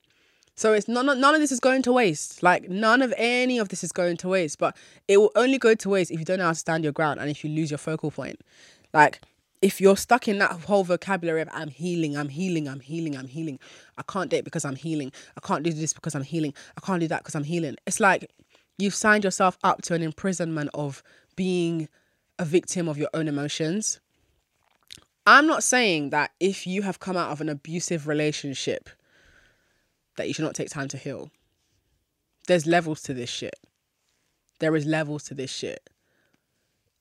So 0.54 0.72
it's 0.72 0.88
none, 0.88 1.06
none 1.06 1.34
of 1.34 1.40
this 1.40 1.52
is 1.52 1.60
going 1.60 1.82
to 1.82 1.92
waste. 1.92 2.42
Like 2.42 2.68
none 2.68 3.02
of 3.02 3.12
any 3.16 3.58
of 3.58 3.68
this 3.68 3.84
is 3.84 3.92
going 3.92 4.16
to 4.18 4.28
waste. 4.28 4.58
But 4.58 4.76
it 5.08 5.18
will 5.18 5.32
only 5.34 5.58
go 5.58 5.74
to 5.74 5.88
waste 5.88 6.10
if 6.10 6.18
you 6.18 6.24
don't 6.24 6.38
know 6.38 6.46
how 6.46 6.52
to 6.52 6.58
stand 6.58 6.84
your 6.84 6.92
ground 6.92 7.20
and 7.20 7.30
if 7.30 7.44
you 7.44 7.50
lose 7.50 7.70
your 7.70 7.78
focal 7.78 8.10
point. 8.10 8.40
Like 8.92 9.20
if 9.62 9.80
you're 9.80 9.96
stuck 9.96 10.26
in 10.26 10.38
that 10.38 10.50
whole 10.50 10.84
vocabulary 10.84 11.40
of 11.40 11.48
I'm 11.52 11.68
healing, 11.68 12.16
I'm 12.16 12.28
healing, 12.28 12.68
I'm 12.68 12.80
healing, 12.80 13.16
I'm 13.16 13.28
healing. 13.28 13.60
I 13.96 14.02
can't 14.02 14.28
date 14.28 14.44
because 14.44 14.64
I'm 14.64 14.74
healing. 14.76 15.12
I 15.36 15.46
can't 15.46 15.62
do 15.62 15.72
this 15.72 15.92
because 15.92 16.14
I'm 16.14 16.24
healing. 16.24 16.52
I 16.76 16.80
can't 16.84 17.00
do 17.00 17.08
that 17.08 17.20
because 17.20 17.36
I'm 17.36 17.44
healing. 17.44 17.76
It's 17.86 18.00
like 18.00 18.30
you've 18.76 18.94
signed 18.94 19.24
yourself 19.24 19.56
up 19.62 19.80
to 19.82 19.94
an 19.94 20.02
imprisonment 20.02 20.70
of 20.74 21.02
being 21.36 21.88
a 22.38 22.44
victim 22.44 22.88
of 22.88 22.98
your 22.98 23.08
own 23.14 23.28
emotions. 23.28 24.00
I'm 25.24 25.46
not 25.46 25.62
saying 25.62 26.10
that 26.10 26.32
if 26.40 26.66
you 26.66 26.82
have 26.82 26.98
come 26.98 27.16
out 27.16 27.30
of 27.30 27.40
an 27.40 27.48
abusive 27.48 28.08
relationship 28.08 28.90
that 30.16 30.26
you 30.26 30.34
should 30.34 30.44
not 30.44 30.54
take 30.54 30.68
time 30.68 30.88
to 30.88 30.98
heal. 30.98 31.30
There's 32.48 32.66
levels 32.66 33.02
to 33.02 33.14
this 33.14 33.30
shit. 33.30 33.54
There 34.58 34.74
is 34.74 34.84
levels 34.84 35.22
to 35.24 35.34
this 35.34 35.50
shit. 35.50 35.88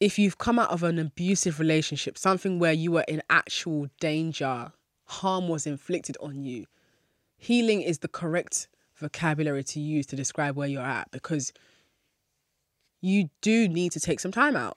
If 0.01 0.17
you've 0.17 0.39
come 0.39 0.57
out 0.57 0.71
of 0.71 0.81
an 0.81 0.97
abusive 0.97 1.59
relationship, 1.59 2.17
something 2.17 2.57
where 2.57 2.73
you 2.73 2.91
were 2.91 3.05
in 3.07 3.21
actual 3.29 3.87
danger, 3.99 4.73
harm 5.05 5.47
was 5.47 5.67
inflicted 5.67 6.17
on 6.19 6.43
you, 6.43 6.65
healing 7.37 7.83
is 7.83 7.99
the 7.99 8.07
correct 8.07 8.67
vocabulary 8.95 9.63
to 9.63 9.79
use 9.79 10.07
to 10.07 10.15
describe 10.15 10.55
where 10.55 10.67
you're 10.67 10.81
at 10.81 11.11
because 11.11 11.53
you 12.99 13.29
do 13.41 13.67
need 13.67 13.91
to 13.91 13.99
take 13.99 14.19
some 14.19 14.31
time 14.31 14.55
out. 14.55 14.75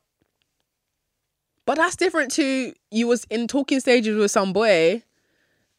But 1.64 1.76
that's 1.76 1.96
different 1.96 2.30
to 2.32 2.74
you 2.90 3.06
was 3.06 3.24
in 3.30 3.48
talking 3.48 3.80
stages 3.80 4.18
with 4.18 4.30
some 4.30 4.52
boy 4.52 5.02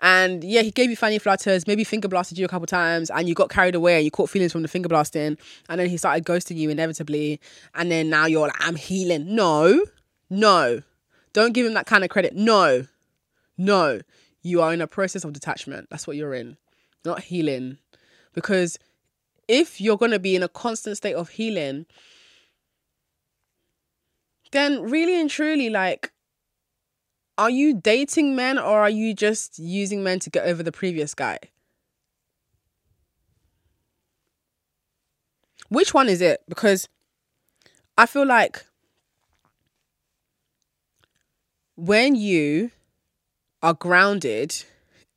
and 0.02 0.44
yeah, 0.44 0.62
he 0.62 0.72
gave 0.72 0.90
you 0.90 0.96
fanny 0.96 1.20
flutters, 1.20 1.68
maybe 1.68 1.84
finger 1.84 2.08
blasted 2.08 2.38
you 2.38 2.46
a 2.46 2.50
couple 2.50 2.68
times, 2.68 3.10
and 3.10 3.28
you 3.28 3.36
got 3.36 3.50
carried 3.50 3.76
away 3.76 3.96
and 3.96 4.06
you 4.06 4.12
caught 4.12 4.30
feelings 4.30 4.52
from 4.52 4.62
the 4.62 4.68
finger 4.68 4.90
blasting, 4.90 5.38
and 5.70 5.80
then 5.80 5.90
he 5.90 5.98
started 5.98 6.26
ghosting 6.26 6.58
you 6.58 6.70
inevitably, 6.70 7.40
and 7.74 7.92
then 7.92 8.10
now 8.10 8.26
you're 8.26 8.48
like, 8.48 8.58
I'm 8.60 8.76
healing. 8.76 9.36
No, 9.36 9.86
no, 10.30 10.82
don't 11.34 11.54
give 11.54 11.66
him 11.66 11.74
that 11.74 11.86
kind 11.86 12.04
of 12.04 12.10
credit. 12.10 12.36
No, 12.36 12.86
no, 13.58 14.02
you 14.42 14.62
are 14.62 14.74
in 14.74 14.82
a 14.82 14.88
process 14.88 15.24
of 15.24 15.34
detachment. 15.34 15.90
That's 15.90 16.08
what 16.08 16.18
you're 16.18 16.34
in, 16.34 16.58
not 17.04 17.22
healing. 17.22 17.78
Because 18.34 18.78
if 19.48 19.80
you're 19.80 19.98
going 19.98 20.12
to 20.12 20.20
be 20.20 20.36
in 20.36 20.44
a 20.44 20.50
constant 20.50 20.98
state 20.98 21.16
of 21.16 21.30
healing, 21.30 21.86
then 24.52 24.82
really 24.82 25.20
and 25.20 25.30
truly, 25.30 25.70
like, 25.70 26.12
are 27.38 27.50
you 27.50 27.74
dating 27.74 28.36
men 28.36 28.58
or 28.58 28.82
are 28.82 28.90
you 28.90 29.14
just 29.14 29.60
using 29.60 30.04
men 30.04 30.20
to 30.20 30.30
get 30.30 30.46
over 30.46 30.64
the 30.64 30.72
previous 30.72 31.14
guy? 31.14 31.40
Which 35.70 35.94
one 35.94 36.08
is 36.08 36.22
it? 36.22 36.42
Because 36.48 36.88
I 37.98 38.06
feel 38.06 38.26
like 38.26 38.66
when 41.76 42.16
you 42.16 42.72
are 43.62 43.74
grounded 43.74 44.56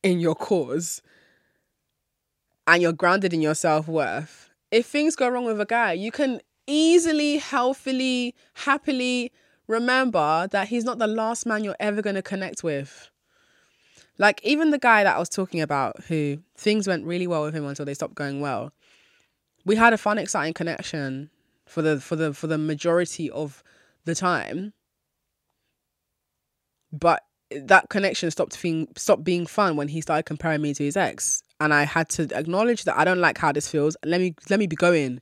in 0.02 0.20
your 0.20 0.34
cause, 0.34 1.02
and 2.68 2.82
you're 2.82 2.92
grounded 2.92 3.32
in 3.32 3.40
your 3.40 3.54
self 3.54 3.88
worth, 3.88 4.50
if 4.70 4.86
things 4.86 5.16
go 5.16 5.28
wrong 5.28 5.46
with 5.46 5.60
a 5.60 5.64
guy, 5.64 5.92
you 5.94 6.12
can 6.12 6.40
easily, 6.66 7.38
healthily, 7.38 8.34
happily 8.54 9.32
remember 9.68 10.48
that 10.50 10.68
he's 10.68 10.84
not 10.84 10.98
the 10.98 11.06
last 11.06 11.46
man 11.46 11.62
you're 11.62 11.76
ever 11.78 12.02
going 12.02 12.16
to 12.16 12.22
connect 12.22 12.64
with. 12.64 13.10
Like, 14.18 14.40
even 14.42 14.70
the 14.70 14.78
guy 14.78 15.04
that 15.04 15.14
I 15.14 15.18
was 15.18 15.28
talking 15.28 15.60
about, 15.60 16.02
who 16.04 16.38
things 16.56 16.88
went 16.88 17.06
really 17.06 17.28
well 17.28 17.44
with 17.44 17.54
him 17.54 17.64
until 17.64 17.84
they 17.84 17.94
stopped 17.94 18.16
going 18.16 18.40
well, 18.40 18.72
we 19.64 19.76
had 19.76 19.92
a 19.92 19.98
fun, 19.98 20.18
exciting 20.18 20.54
connection 20.54 21.30
for 21.66 21.82
the 21.82 22.00
for 22.00 22.16
the 22.16 22.34
for 22.34 22.48
the 22.48 22.58
majority 22.58 23.30
of 23.30 23.62
the 24.06 24.14
time. 24.14 24.72
But 26.90 27.22
that 27.50 27.90
connection 27.90 28.30
stopped 28.30 28.60
being 28.60 28.88
stopped 28.96 29.22
being 29.22 29.46
fun 29.46 29.76
when 29.76 29.88
he 29.88 30.00
started 30.00 30.24
comparing 30.24 30.62
me 30.62 30.74
to 30.74 30.84
his 30.84 30.96
ex 30.96 31.42
and 31.60 31.74
I 31.74 31.84
had 31.84 32.08
to 32.10 32.28
acknowledge 32.36 32.84
that 32.84 32.98
I 32.98 33.04
don't 33.04 33.20
like 33.20 33.38
how 33.38 33.52
this 33.52 33.68
feels. 33.68 33.96
Let 34.04 34.20
me 34.20 34.34
let 34.48 34.58
me 34.58 34.66
be 34.66 34.76
going. 34.76 35.20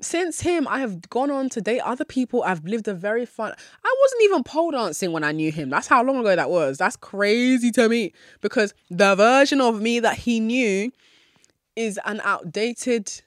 Since 0.00 0.40
him, 0.40 0.66
I 0.68 0.80
have 0.80 1.08
gone 1.10 1.30
on 1.30 1.48
to 1.50 1.60
date 1.60 1.80
other 1.80 2.04
people. 2.04 2.42
I've 2.42 2.64
lived 2.64 2.88
a 2.88 2.94
very 2.94 3.26
fun. 3.26 3.52
I 3.84 3.96
wasn't 4.02 4.22
even 4.22 4.42
pole 4.44 4.70
dancing 4.70 5.12
when 5.12 5.24
I 5.24 5.32
knew 5.32 5.52
him. 5.52 5.70
That's 5.70 5.86
how 5.86 6.02
long 6.02 6.18
ago 6.18 6.34
that 6.34 6.50
was. 6.50 6.78
That's 6.78 6.96
crazy 6.96 7.70
to 7.72 7.88
me 7.88 8.12
because 8.40 8.74
the 8.90 9.14
version 9.14 9.60
of 9.60 9.80
me 9.80 10.00
that 10.00 10.18
he 10.18 10.40
knew 10.40 10.92
is 11.76 11.98
an 12.04 12.20
outdated 12.24 13.22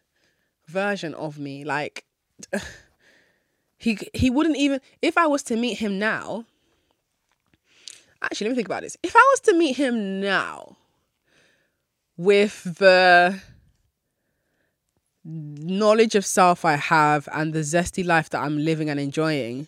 version 0.68 1.14
of 1.14 1.38
me. 1.38 1.64
Like 1.64 2.06
he 3.78 4.00
he 4.14 4.30
wouldn't 4.30 4.58
even 4.58 4.82
if 5.02 5.18
I 5.18 5.28
was 5.28 5.44
to 5.44 5.56
meet 5.56 5.80
him 5.80 6.00
now. 6.00 6.46
Actually, 8.22 8.48
let 8.48 8.52
me 8.52 8.56
think 8.56 8.68
about 8.68 8.84
this. 8.84 8.98
If 9.04 9.16
I 9.16 9.30
was 9.34 9.42
to 9.42 9.54
meet 9.54 9.76
him 9.76 10.22
now, 10.22 10.78
with 12.18 12.64
the 12.64 13.42
knowledge 15.24 16.16
of 16.16 16.26
self 16.26 16.66
I 16.66 16.76
have 16.76 17.30
and 17.32 17.54
the 17.54 17.60
zesty 17.60 18.06
life 18.06 18.30
that 18.32 18.42
I'm 18.42 18.58
living 18.58 18.90
and 18.90 19.00
enjoying, 19.00 19.68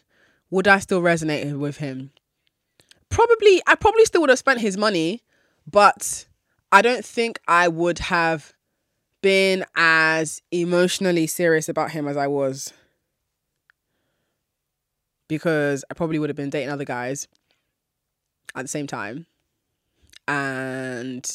would 0.49 0.67
I 0.67 0.79
still 0.79 1.01
resonate 1.01 1.57
with 1.57 1.77
him? 1.77 2.11
Probably, 3.09 3.61
I 3.65 3.75
probably 3.75 4.05
still 4.05 4.21
would 4.21 4.29
have 4.29 4.39
spent 4.39 4.61
his 4.61 4.77
money, 4.77 5.21
but 5.69 6.25
I 6.71 6.81
don't 6.81 7.05
think 7.05 7.39
I 7.47 7.67
would 7.67 7.99
have 7.99 8.53
been 9.21 9.65
as 9.75 10.41
emotionally 10.51 11.27
serious 11.27 11.69
about 11.69 11.91
him 11.91 12.07
as 12.07 12.17
I 12.17 12.27
was. 12.27 12.73
Because 15.27 15.83
I 15.89 15.93
probably 15.93 16.19
would 16.19 16.29
have 16.29 16.37
been 16.37 16.49
dating 16.49 16.69
other 16.69 16.85
guys 16.85 17.27
at 18.53 18.63
the 18.63 18.67
same 18.67 18.85
time. 18.85 19.25
And 20.27 21.27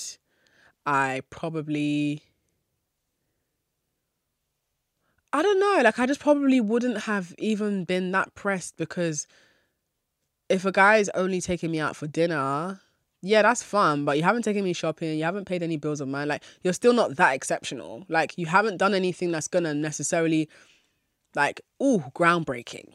I 0.87 1.23
probably 1.31 2.23
I 5.33 5.43
don't 5.43 5.61
know, 5.61 5.81
like 5.85 5.99
I 5.99 6.07
just 6.07 6.21
probably 6.21 6.61
wouldn't 6.61 7.03
have 7.03 7.35
even 7.39 7.85
been 7.85 8.11
that 8.13 8.35
pressed 8.35 8.77
because 8.77 9.27
if 10.49 10.65
a 10.65 10.73
guy 10.73 10.97
is 10.97 11.11
only 11.15 11.41
taking 11.41 11.71
me 11.71 11.79
out 11.79 11.95
for 11.95 12.09
dinner, 12.09 12.81
yeah, 13.23 13.43
that's 13.43 13.63
fun, 13.63 14.05
but 14.05 14.17
you 14.17 14.25
haven't 14.25 14.43
taken 14.43 14.65
me 14.65 14.73
shopping, 14.73 15.17
you 15.17 15.25
haven't 15.25 15.45
paid 15.45 15.63
any 15.63 15.77
bills 15.77 16.01
of 16.01 16.09
mine, 16.09 16.27
like 16.27 16.43
you're 16.63 16.73
still 16.73 16.93
not 16.93 17.17
that 17.17 17.35
exceptional. 17.35 18.05
Like 18.09 18.37
you 18.39 18.47
haven't 18.47 18.79
done 18.79 18.95
anything 18.95 19.31
that's 19.31 19.47
gonna 19.47 19.75
necessarily 19.75 20.49
like, 21.37 21.61
ooh, 21.81 22.03
groundbreaking. 22.15 22.91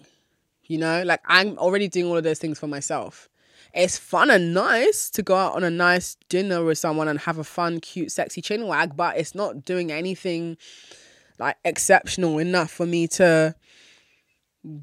You 0.63 0.79
know, 0.79 1.03
like 1.03 1.21
I'm 1.27 1.57
already 1.57 1.87
doing 1.87 2.07
all 2.07 2.17
of 2.17 2.23
those 2.23 2.39
things 2.39 2.59
for 2.59 2.67
myself 2.67 3.29
it's 3.73 3.97
fun 3.97 4.29
and 4.29 4.53
nice 4.53 5.09
to 5.09 5.21
go 5.21 5.35
out 5.35 5.53
on 5.53 5.63
a 5.63 5.69
nice 5.69 6.15
dinner 6.29 6.63
with 6.63 6.77
someone 6.77 7.09
and 7.09 7.19
have 7.19 7.37
a 7.37 7.43
fun, 7.43 7.81
cute, 7.81 8.09
sexy 8.09 8.41
chin 8.41 8.67
wag, 8.67 8.95
but 8.95 9.17
it's 9.17 9.35
not 9.35 9.65
doing 9.65 9.91
anything 9.91 10.57
like 11.39 11.57
exceptional 11.63 12.39
enough 12.39 12.71
for 12.71 12.85
me 12.85 13.07
to 13.07 13.55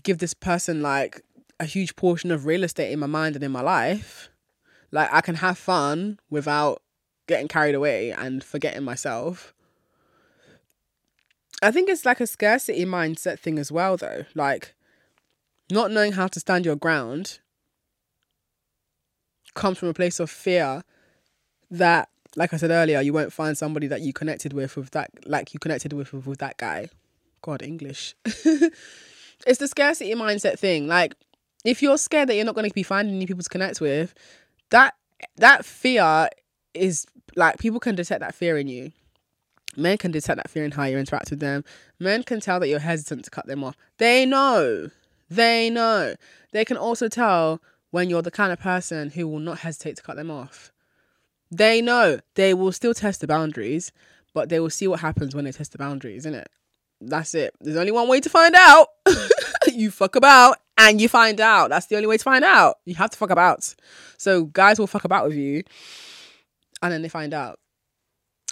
give 0.03 0.19
this 0.19 0.35
person 0.35 0.83
like 0.83 1.23
a 1.59 1.65
huge 1.65 1.97
portion 1.97 2.31
of 2.31 2.47
real 2.47 2.65
estate 2.65 2.93
in 2.93 2.99
my 2.99 3.07
mind 3.07 3.35
and 3.35 3.45
in 3.45 3.53
my 3.53 3.61
life. 3.61 4.29
Like 4.91 5.13
I 5.13 5.21
can 5.21 5.37
have 5.37 5.59
fun 5.59 6.19
without 6.31 6.83
getting 7.27 7.49
carried 7.49 7.75
away 7.75 8.11
and 8.13 8.43
forgetting 8.45 8.85
myself. 8.85 9.55
I 11.63 11.71
think 11.71 11.89
it's 11.89 12.05
like 12.05 12.21
a 12.21 12.27
scarcity 12.27 12.85
mindset 12.85 13.39
thing 13.39 13.59
as 13.59 13.71
well 13.71 13.97
though. 13.97 14.25
Like 14.35 14.75
not 15.71 15.91
knowing 15.91 16.13
how 16.13 16.27
to 16.27 16.41
stand 16.41 16.67
your 16.67 16.77
ground 16.77 17.39
comes 19.55 19.79
from 19.79 19.89
a 19.89 19.95
place 19.95 20.19
of 20.19 20.31
fear 20.31 20.83
that 21.71 22.09
like 22.37 22.55
I 22.55 22.57
said 22.57 22.71
earlier, 22.71 23.01
you 23.01 23.13
won't 23.13 23.33
find 23.33 23.57
somebody 23.57 23.87
that 23.89 24.01
you 24.01 24.13
connected 24.13 24.53
with 24.53 24.77
with 24.77 24.91
that 24.93 25.11
like 25.27 25.53
you 25.53 25.61
connected 25.61 25.93
with 25.93 26.13
with, 26.13 26.27
with 26.27 26.39
that 26.39 26.57
guy. 26.57 26.89
God, 27.43 27.63
English. 27.63 28.15
it's 28.25 29.59
the 29.59 29.69
scarcity 29.69 30.15
mindset 30.15 30.59
thing. 30.59 30.87
Like 30.87 31.15
if 31.65 31.83
you're 31.83 31.99
scared 31.99 32.29
that 32.29 32.37
you're 32.37 32.45
not 32.45 32.55
going 32.55 32.69
to 32.69 32.75
be 32.75 32.83
finding 32.83 33.17
any 33.17 33.27
people 33.27 33.43
to 33.43 33.49
connect 33.49 33.81
with, 33.81 34.15
that 34.71 34.95
that 35.37 35.65
fear 35.65 36.29
is 36.75 37.07
like 37.37 37.59
people 37.59 37.81
can 37.81 37.95
detect 37.95 38.21
that 38.21 38.35
fear 38.35 38.57
in 38.57 38.69
you. 38.69 38.93
Men 39.77 39.97
can 39.97 40.11
detect 40.11 40.37
that 40.37 40.51
fear 40.51 40.65
in 40.65 40.73
how 40.73 40.85
you 40.85 40.99
interact 40.99 41.31
with 41.31 41.41
them. 41.41 41.65
Men 41.99 42.23
can 42.23 42.41
tell 42.41 42.61
that 42.61 42.69
you're 42.69 42.79
hesitant 42.79 43.25
to 43.25 43.31
cut 43.31 43.47
them 43.47 43.65
off. 43.65 43.77
They 43.99 44.27
know. 44.27 44.91
They 45.31 45.71
know. 45.71 46.15
They 46.53 46.65
can 46.65 46.77
also 46.77 47.09
tell 47.09 47.61
when 47.91 48.11
you're 48.11 48.23
the 48.23 48.31
kind 48.31 48.53
of 48.53 48.61
person 48.61 49.11
who 49.11 49.27
will 49.27 49.39
not 49.39 49.61
hesitate 49.61 49.97
to 49.97 50.03
cut 50.03 50.17
them 50.17 50.31
off. 50.31 50.72
They 51.53 51.83
know. 51.83 52.19
They 52.35 52.55
will 52.55 52.73
still 52.73 52.95
test 52.95 53.21
the 53.21 53.27
boundaries, 53.27 53.93
but 54.33 54.49
they 54.49 54.59
will 54.59 54.71
see 54.71 54.89
what 54.89 55.01
happens 55.01 55.35
when 55.35 55.45
they 55.45 55.53
test 55.53 55.73
the 55.73 55.79
boundaries, 55.79 56.23
isn't 56.23 56.35
it? 56.35 56.49
That's 57.01 57.35
it. 57.35 57.55
There's 57.61 57.77
only 57.77 57.93
one 57.93 58.09
way 58.09 58.21
to 58.21 58.31
find 58.31 58.55
out. 58.57 58.89
you 59.73 59.91
fuck 59.91 60.17
about 60.17 60.57
and 60.79 61.01
you 61.01 61.09
find 61.09 61.41
out. 61.41 61.69
That's 61.69 61.87
the 61.87 61.97
only 61.97 62.09
way 62.09 62.17
to 62.17 62.25
find 62.25 62.43
out. 62.43 62.77
You 62.87 62.95
have 62.95 63.11
to 63.11 63.19
fuck 63.19 63.31
about. 63.31 63.75
So 64.17 64.47
guys 64.47 64.79
will 64.79 64.87
fuck 64.87 65.05
about 65.05 65.29
with 65.29 65.37
you 65.37 65.63
and 66.83 66.93
then 66.93 67.03
they 67.03 67.09
find 67.09 67.35
out. 67.35 67.59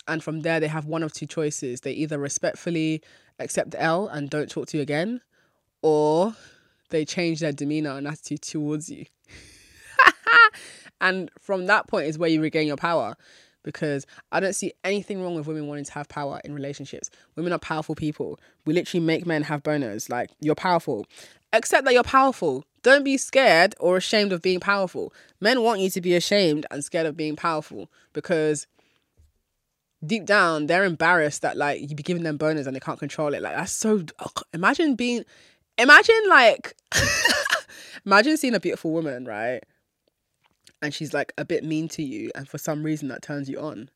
And 0.06 0.22
from 0.22 0.40
there, 0.40 0.60
they 0.60 0.68
have 0.68 0.86
one 0.86 1.02
of 1.02 1.12
two 1.12 1.26
choices. 1.26 1.80
They 1.80 1.92
either 1.92 2.18
respectfully 2.18 3.02
accept 3.38 3.70
the 3.70 3.80
L 3.80 4.08
and 4.08 4.28
don't 4.28 4.50
talk 4.50 4.66
to 4.68 4.76
you 4.76 4.82
again, 4.82 5.20
or 5.82 6.34
they 6.90 7.04
change 7.04 7.40
their 7.40 7.52
demeanor 7.52 7.96
and 7.96 8.06
attitude 8.06 8.42
towards 8.42 8.90
you. 8.90 9.06
and 11.00 11.30
from 11.38 11.66
that 11.66 11.86
point 11.88 12.06
is 12.06 12.18
where 12.18 12.30
you 12.30 12.40
regain 12.40 12.66
your 12.66 12.76
power 12.76 13.16
because 13.62 14.06
I 14.32 14.40
don't 14.40 14.54
see 14.54 14.72
anything 14.84 15.22
wrong 15.22 15.34
with 15.34 15.46
women 15.46 15.66
wanting 15.66 15.84
to 15.84 15.92
have 15.92 16.08
power 16.08 16.40
in 16.44 16.54
relationships. 16.54 17.10
Women 17.36 17.52
are 17.52 17.58
powerful 17.58 17.94
people. 17.94 18.38
We 18.64 18.72
literally 18.72 19.04
make 19.04 19.26
men 19.26 19.42
have 19.42 19.62
boners. 19.62 20.08
Like, 20.08 20.30
you're 20.40 20.54
powerful. 20.54 21.06
Accept 21.52 21.84
that 21.84 21.94
you're 21.94 22.02
powerful. 22.02 22.64
Don't 22.82 23.04
be 23.04 23.16
scared 23.16 23.74
or 23.78 23.96
ashamed 23.96 24.32
of 24.32 24.40
being 24.40 24.60
powerful. 24.60 25.12
Men 25.40 25.62
want 25.62 25.80
you 25.80 25.90
to 25.90 26.00
be 26.00 26.14
ashamed 26.14 26.64
and 26.70 26.84
scared 26.84 27.06
of 27.06 27.16
being 27.16 27.36
powerful 27.36 27.90
because 28.12 28.66
deep 30.06 30.24
down 30.24 30.66
they're 30.66 30.84
embarrassed 30.84 31.42
that 31.42 31.58
like 31.58 31.78
you 31.78 31.94
be 31.94 32.02
giving 32.02 32.22
them 32.22 32.38
boners 32.38 32.66
and 32.66 32.74
they 32.74 32.80
can't 32.80 32.98
control 32.98 33.34
it. 33.34 33.42
Like 33.42 33.54
that's 33.54 33.72
so. 33.72 34.04
Ugh. 34.20 34.42
Imagine 34.54 34.94
being, 34.94 35.24
imagine 35.76 36.22
like, 36.28 36.74
imagine 38.06 38.38
seeing 38.38 38.54
a 38.54 38.60
beautiful 38.60 38.92
woman, 38.92 39.26
right? 39.26 39.62
And 40.82 40.94
she's 40.94 41.12
like 41.12 41.32
a 41.36 41.44
bit 41.44 41.64
mean 41.64 41.88
to 41.88 42.02
you, 42.02 42.30
and 42.34 42.48
for 42.48 42.58
some 42.58 42.82
reason 42.82 43.08
that 43.08 43.22
turns 43.22 43.48
you 43.48 43.60
on. 43.60 43.90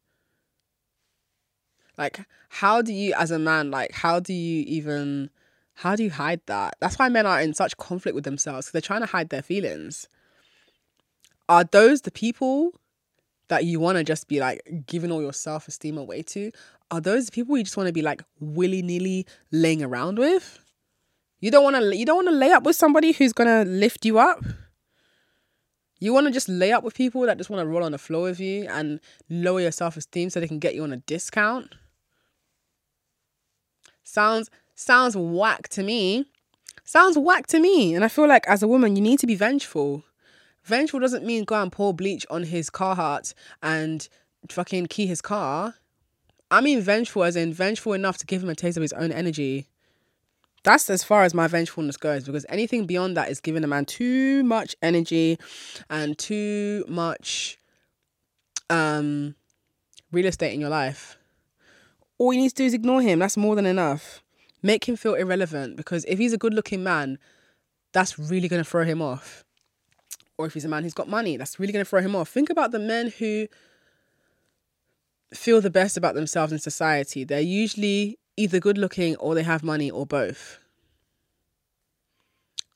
Like, 1.97 2.27
how 2.49 2.83
do 2.83 2.93
you, 2.93 3.15
as 3.15 3.31
a 3.31 3.39
man, 3.39 3.71
like, 3.71 3.93
how 3.93 4.21
do 4.21 4.33
you 4.33 4.65
even, 4.67 5.31
how 5.75 5.97
do 5.97 6.03
you 6.03 6.11
hide 6.11 6.41
that? 6.47 6.75
That's 6.81 6.99
why 6.99 7.09
men 7.09 7.27
are 7.27 7.41
in 7.41 7.55
such 7.55 7.77
conflict 7.77 8.15
with 8.15 8.25
themselves 8.25 8.71
they're 8.71 8.81
trying 8.81 9.01
to 9.01 9.07
hide 9.07 9.31
their 9.31 9.43
feelings. 9.43 10.09
Are 11.49 11.65
those 11.65 12.03
the 12.03 12.11
people 12.11 12.73
that 13.49 13.65
you 13.65 13.79
want 13.79 13.99
to 13.99 14.05
just 14.05 14.29
be 14.29 14.41
like 14.41 14.85
giving 14.87 15.13
all 15.13 15.21
your 15.21 15.33
self 15.33 15.69
esteem 15.69 15.99
away 15.99 16.23
to? 16.23 16.51
Are 16.91 17.01
those 17.01 17.31
people 17.31 17.57
you 17.57 17.65
just 17.65 17.77
want 17.77 17.87
to 17.87 17.93
be 17.93 18.03
like 18.03 18.23
willy 18.41 18.83
nilly 18.83 19.27
laying 19.51 19.83
around 19.83 20.19
with? 20.19 20.59
You 21.41 21.51
don't 21.51 21.65
want 21.65 21.77
to. 21.77 21.97
You 21.97 22.07
don't 22.07 22.17
want 22.17 22.29
to 22.29 22.35
lay 22.35 22.53
up 22.53 22.63
with 22.63 22.77
somebody 22.77 23.13
who's 23.13 23.33
gonna 23.33 23.65
lift 23.65 24.07
you 24.07 24.19
up. 24.19 24.43
You 26.01 26.13
want 26.13 26.27
to 26.27 26.33
just 26.33 26.49
lay 26.49 26.73
up 26.73 26.85
with 26.85 26.95
people 26.95 27.23
that 27.23 27.39
just 27.39 27.51
want 27.51 27.63
to 27.63 27.67
roll 27.67 27.85
on 27.85 27.93
the 27.93 27.99
floor 27.99 28.25
with 28.25 28.41
you 28.41 28.67
and 28.69 29.01
lower 29.31 29.61
your 29.61 29.71
self 29.71 29.97
esteem 29.97 30.31
so 30.31 30.41
they 30.41 30.49
can 30.49 30.59
get 30.59 30.75
you 30.75 30.83
on 30.83 30.93
a 30.93 30.99
discount. 30.99 31.75
Sounds 34.03 34.51
sounds 34.75 35.17
whack 35.17 35.69
to 35.69 35.83
me. 35.83 36.27
Sounds 36.85 37.17
whack 37.17 37.47
to 37.49 37.59
me. 37.59 37.95
And 37.95 38.05
I 38.05 38.09
feel 38.09 38.29
like 38.29 38.47
as 38.47 38.63
a 38.63 38.69
woman, 38.69 38.97
you 38.97 39.03
need 39.03 39.19
to 39.21 39.27
be 39.27 39.35
vengeful. 39.35 40.05
Vengeful 40.65 41.01
doesn't 41.01 41.25
mean 41.25 41.45
go 41.45 41.61
and 41.61 41.73
pour 41.73 41.95
bleach 41.95 42.27
on 42.31 42.45
his 42.45 42.71
Carhartt 42.71 43.35
and 43.63 44.09
fucking 44.49 44.87
key 44.87 45.07
his 45.07 45.23
car. 45.23 45.75
I 46.51 46.61
mean 46.61 46.81
vengeful 46.81 47.25
as 47.25 47.37
in 47.37 47.53
vengeful 47.53 47.95
enough 47.95 48.19
to 48.19 48.27
give 48.27 48.43
him 48.43 48.51
a 48.51 48.55
taste 48.55 48.77
of 48.77 48.83
his 48.83 48.93
own 48.93 49.13
energy. 49.13 49.69
That's 50.65 50.91
as 50.91 51.05
far 51.05 51.25
as 51.25 51.35
my 51.35 51.47
vengefulness 51.47 51.97
goes 51.97 52.25
because 52.25 52.47
anything 52.49 52.87
beyond 52.87 53.17
that 53.17 53.31
is 53.31 53.41
giving 53.41 53.63
a 53.65 53.67
man 53.67 53.85
too 53.85 54.43
much 54.45 54.75
energy 54.83 55.39
and 55.89 56.19
too 56.19 56.85
much 56.89 57.59
um 58.71 59.35
real 60.11 60.27
estate 60.27 60.55
in 60.55 60.61
your 60.61 60.71
life. 60.71 61.19
All 62.19 62.33
you 62.33 62.41
need 62.41 62.49
to 62.51 62.55
do 62.55 62.65
is 62.65 62.75
ignore 62.75 63.03
him. 63.03 63.19
That's 63.19 63.37
more 63.37 63.55
than 63.55 63.67
enough. 63.67 64.23
Make 64.63 64.89
him 64.89 64.97
feel 64.97 65.15
irrelevant 65.15 65.77
because 65.77 66.05
if 66.07 66.19
he's 66.19 66.33
a 66.33 66.39
good 66.39 66.55
looking 66.55 66.83
man, 66.83 67.19
that's 67.93 68.19
really 68.19 68.49
going 68.49 68.65
to 68.65 68.69
throw 68.69 68.85
him 68.85 69.03
off 69.03 69.45
or 70.37 70.47
if 70.47 70.55
he's 70.55 70.65
a 70.65 70.69
man 70.69 70.83
who's 70.83 70.95
got 70.95 71.09
money, 71.09 71.37
that's 71.37 71.61
really 71.61 71.73
going 71.73 71.85
to 71.85 71.89
throw 71.89 72.01
him 72.01 72.17
off. 72.17 72.29
Think 72.29 72.51
about 72.51 72.73
the 72.73 72.79
men 72.79 73.13
who 73.19 73.47
feel 75.33 75.61
the 75.61 75.71
best 75.71 75.97
about 75.97 76.15
themselves 76.15 76.53
in 76.53 76.59
society. 76.59 77.25
They're 77.25 77.41
usually 77.41 78.19
either 78.37 78.61
good 78.61 78.79
looking 78.79 79.17
or 79.17 79.35
they 79.35 79.43
have 79.43 79.63
money 79.63 79.91
or 79.91 80.07
both. 80.07 80.59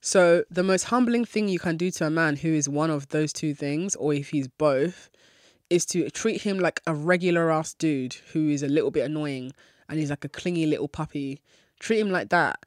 So, 0.00 0.44
the 0.50 0.62
most 0.62 0.84
humbling 0.84 1.24
thing 1.24 1.48
you 1.48 1.58
can 1.58 1.76
do 1.76 1.90
to 1.92 2.06
a 2.06 2.10
man 2.10 2.36
who 2.36 2.48
is 2.54 2.68
one 2.68 2.90
of 2.90 3.08
those 3.08 3.32
two 3.32 3.52
things, 3.52 3.96
or 3.96 4.14
if 4.14 4.30
he's 4.30 4.46
both, 4.46 5.10
is 5.68 5.84
to 5.86 6.08
treat 6.10 6.42
him 6.42 6.58
like 6.58 6.80
a 6.86 6.94
regular 6.94 7.50
ass 7.50 7.74
dude 7.74 8.14
who 8.32 8.48
is 8.48 8.62
a 8.62 8.68
little 8.68 8.90
bit 8.90 9.04
annoying 9.04 9.52
and 9.88 9.98
he's 9.98 10.10
like 10.10 10.24
a 10.24 10.28
clingy 10.28 10.66
little 10.66 10.88
puppy. 10.88 11.40
Treat 11.80 11.98
him 11.98 12.10
like 12.10 12.30
that. 12.30 12.60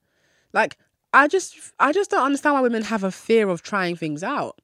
Like, 0.53 0.77
I 1.13 1.27
just 1.27 1.55
I 1.79 1.91
just 1.91 2.11
don't 2.11 2.25
understand 2.25 2.55
why 2.55 2.61
women 2.61 2.83
have 2.83 3.03
a 3.03 3.11
fear 3.11 3.49
of 3.49 3.61
trying 3.61 3.95
things 3.95 4.23
out. 4.23 4.59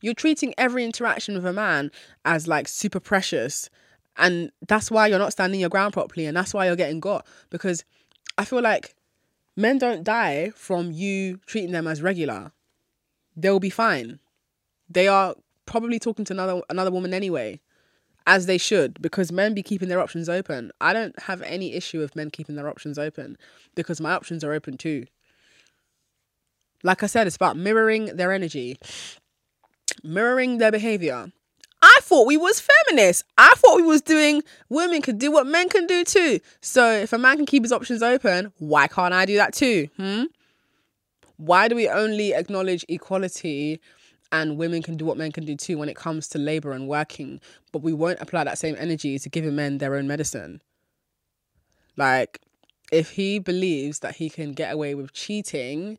You're 0.00 0.14
treating 0.14 0.54
every 0.56 0.84
interaction 0.84 1.34
with 1.34 1.46
a 1.46 1.52
man 1.52 1.90
as 2.24 2.48
like 2.48 2.68
super 2.68 3.00
precious. 3.00 3.68
And 4.18 4.50
that's 4.66 4.90
why 4.90 5.06
you're 5.06 5.18
not 5.18 5.32
standing 5.32 5.60
your 5.60 5.68
ground 5.68 5.92
properly. 5.92 6.26
And 6.26 6.36
that's 6.36 6.52
why 6.52 6.66
you're 6.66 6.76
getting 6.76 7.00
got. 7.00 7.26
Because 7.50 7.84
I 8.36 8.44
feel 8.44 8.60
like 8.60 8.94
men 9.56 9.78
don't 9.78 10.04
die 10.04 10.50
from 10.54 10.92
you 10.92 11.40
treating 11.46 11.72
them 11.72 11.86
as 11.86 12.02
regular. 12.02 12.52
They'll 13.36 13.60
be 13.60 13.70
fine. 13.70 14.18
They 14.88 15.08
are 15.08 15.34
probably 15.66 15.98
talking 15.98 16.24
to 16.26 16.32
another 16.32 16.62
another 16.68 16.90
woman 16.90 17.14
anyway. 17.14 17.60
As 18.26 18.44
they 18.44 18.58
should, 18.58 19.00
because 19.00 19.32
men 19.32 19.54
be 19.54 19.62
keeping 19.62 19.88
their 19.88 20.00
options 20.00 20.28
open. 20.28 20.70
I 20.82 20.92
don't 20.92 21.18
have 21.22 21.40
any 21.40 21.72
issue 21.72 21.98
with 21.98 22.14
men 22.14 22.30
keeping 22.30 22.56
their 22.56 22.68
options 22.68 22.98
open 22.98 23.38
because 23.74 24.02
my 24.02 24.12
options 24.12 24.44
are 24.44 24.52
open 24.52 24.76
too. 24.76 25.06
Like 26.82 27.02
I 27.02 27.06
said, 27.06 27.26
it's 27.26 27.36
about 27.36 27.56
mirroring 27.56 28.16
their 28.16 28.30
energy 28.30 28.78
mirroring 30.02 30.58
their 30.58 30.70
behavior. 30.70 31.32
I 31.80 31.98
thought 32.02 32.26
we 32.26 32.36
was 32.36 32.60
feminists. 32.60 33.24
I 33.36 33.52
thought 33.56 33.76
we 33.76 33.82
was 33.82 34.02
doing 34.02 34.42
women 34.68 35.02
could 35.02 35.18
do 35.18 35.30
what 35.30 35.46
men 35.46 35.68
can 35.68 35.86
do 35.86 36.04
too. 36.04 36.40
So 36.60 36.90
if 36.90 37.12
a 37.12 37.18
man 37.18 37.36
can 37.36 37.46
keep 37.46 37.62
his 37.62 37.72
options 37.72 38.02
open, 38.02 38.52
why 38.58 38.88
can't 38.88 39.14
I 39.14 39.24
do 39.24 39.36
that 39.36 39.54
too? 39.54 39.88
Hmm? 39.96 40.24
Why 41.36 41.68
do 41.68 41.76
we 41.76 41.88
only 41.88 42.34
acknowledge 42.34 42.84
equality 42.88 43.80
and 44.32 44.58
women 44.58 44.82
can 44.82 44.96
do 44.96 45.04
what 45.04 45.16
men 45.16 45.30
can 45.32 45.44
do 45.44 45.54
too 45.54 45.78
when 45.78 45.88
it 45.88 45.96
comes 45.96 46.28
to 46.28 46.38
labor 46.38 46.72
and 46.72 46.88
working, 46.88 47.40
but 47.72 47.82
we 47.82 47.92
won't 47.92 48.20
apply 48.20 48.44
that 48.44 48.58
same 48.58 48.76
energy 48.78 49.18
to 49.18 49.28
giving 49.28 49.54
men 49.54 49.78
their 49.78 49.94
own 49.94 50.08
medicine? 50.08 50.60
Like, 51.96 52.40
if 52.90 53.10
he 53.10 53.38
believes 53.38 54.00
that 54.00 54.16
he 54.16 54.28
can 54.30 54.52
get 54.52 54.72
away 54.72 54.94
with 54.94 55.12
cheating 55.12 55.98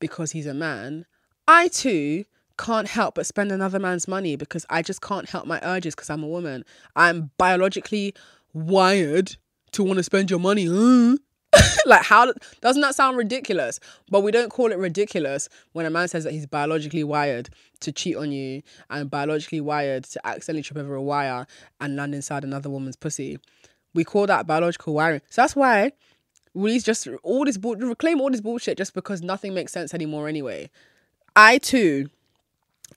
because 0.00 0.32
he's 0.32 0.46
a 0.46 0.54
man, 0.54 1.06
I 1.46 1.68
too 1.68 2.24
can't 2.58 2.88
help 2.88 3.14
but 3.14 3.26
spend 3.26 3.52
another 3.52 3.78
man's 3.78 4.06
money 4.06 4.36
because 4.36 4.66
I 4.68 4.82
just 4.82 5.00
can't 5.00 5.28
help 5.28 5.46
my 5.46 5.60
urges 5.62 5.94
because 5.94 6.10
I'm 6.10 6.22
a 6.22 6.28
woman. 6.28 6.64
I'm 6.96 7.30
biologically 7.38 8.14
wired 8.52 9.36
to 9.72 9.84
want 9.84 9.98
to 9.98 10.02
spend 10.02 10.30
your 10.30 10.40
money. 10.40 10.68
like 11.86 12.02
how 12.02 12.32
doesn't 12.60 12.82
that 12.82 12.94
sound 12.94 13.16
ridiculous? 13.16 13.80
But 14.10 14.22
we 14.22 14.32
don't 14.32 14.50
call 14.50 14.72
it 14.72 14.78
ridiculous 14.78 15.48
when 15.72 15.86
a 15.86 15.90
man 15.90 16.08
says 16.08 16.24
that 16.24 16.32
he's 16.32 16.46
biologically 16.46 17.04
wired 17.04 17.48
to 17.80 17.92
cheat 17.92 18.16
on 18.16 18.32
you 18.32 18.62
and 18.90 19.10
biologically 19.10 19.60
wired 19.60 20.04
to 20.04 20.26
accidentally 20.26 20.62
trip 20.62 20.78
over 20.78 20.94
a 20.94 21.02
wire 21.02 21.46
and 21.80 21.96
land 21.96 22.14
inside 22.14 22.44
another 22.44 22.68
woman's 22.68 22.96
pussy. 22.96 23.38
We 23.94 24.04
call 24.04 24.26
that 24.26 24.46
biological 24.46 24.94
wiring. 24.94 25.22
So 25.30 25.42
that's 25.42 25.56
why 25.56 25.92
we 26.54 26.78
just 26.80 27.08
all 27.22 27.44
this 27.44 27.58
reclaim 27.58 28.20
all 28.20 28.30
this 28.30 28.40
bullshit 28.40 28.76
just 28.76 28.94
because 28.94 29.22
nothing 29.22 29.54
makes 29.54 29.72
sense 29.72 29.94
anymore 29.94 30.28
anyway. 30.28 30.70
I 31.36 31.58
too 31.58 32.10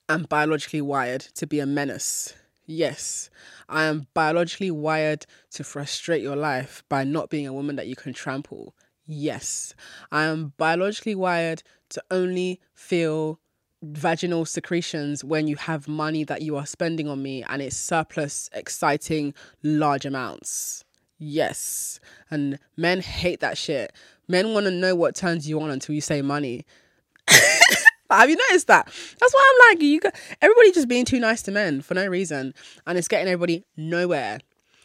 am 0.09 0.23
biologically 0.23 0.81
wired 0.81 1.21
to 1.35 1.47
be 1.47 1.59
a 1.59 1.65
menace. 1.65 2.33
Yes, 2.65 3.29
I 3.67 3.85
am 3.85 4.07
biologically 4.13 4.71
wired 4.71 5.25
to 5.51 5.63
frustrate 5.63 6.21
your 6.21 6.35
life 6.35 6.83
by 6.89 7.03
not 7.03 7.29
being 7.29 7.47
a 7.47 7.53
woman 7.53 7.75
that 7.75 7.87
you 7.87 7.95
can 7.95 8.13
trample. 8.13 8.75
Yes, 9.05 9.73
I 10.11 10.25
am 10.25 10.53
biologically 10.57 11.15
wired 11.15 11.63
to 11.89 12.03
only 12.11 12.61
feel 12.73 13.39
vaginal 13.83 14.45
secretions 14.45 15.23
when 15.23 15.47
you 15.47 15.55
have 15.55 15.87
money 15.87 16.23
that 16.23 16.43
you 16.43 16.55
are 16.55 16.65
spending 16.65 17.07
on 17.07 17.21
me 17.21 17.43
and 17.43 17.61
it's 17.61 17.75
surplus, 17.75 18.49
exciting, 18.53 19.33
large 19.63 20.05
amounts. 20.05 20.85
Yes, 21.17 21.99
and 22.29 22.57
men 22.77 23.01
hate 23.01 23.41
that 23.41 23.57
shit. 23.57 23.93
Men 24.27 24.53
want 24.53 24.65
to 24.65 24.71
know 24.71 24.95
what 24.95 25.15
turns 25.15 25.47
you 25.47 25.59
on 25.61 25.69
until 25.69 25.93
you 25.93 26.01
say 26.01 26.21
money. 26.21 26.65
Have 28.19 28.29
you 28.29 28.37
noticed 28.49 28.67
that? 28.67 28.85
That's 29.19 29.33
why 29.33 29.51
I'm 29.51 29.69
like, 29.69 29.81
you 29.83 29.99
got 29.99 30.15
everybody 30.41 30.71
just 30.71 30.87
being 30.87 31.05
too 31.05 31.19
nice 31.19 31.41
to 31.43 31.51
men 31.51 31.81
for 31.81 31.93
no 31.93 32.05
reason, 32.07 32.53
and 32.85 32.97
it's 32.97 33.07
getting 33.07 33.27
everybody 33.27 33.65
nowhere. 33.77 34.39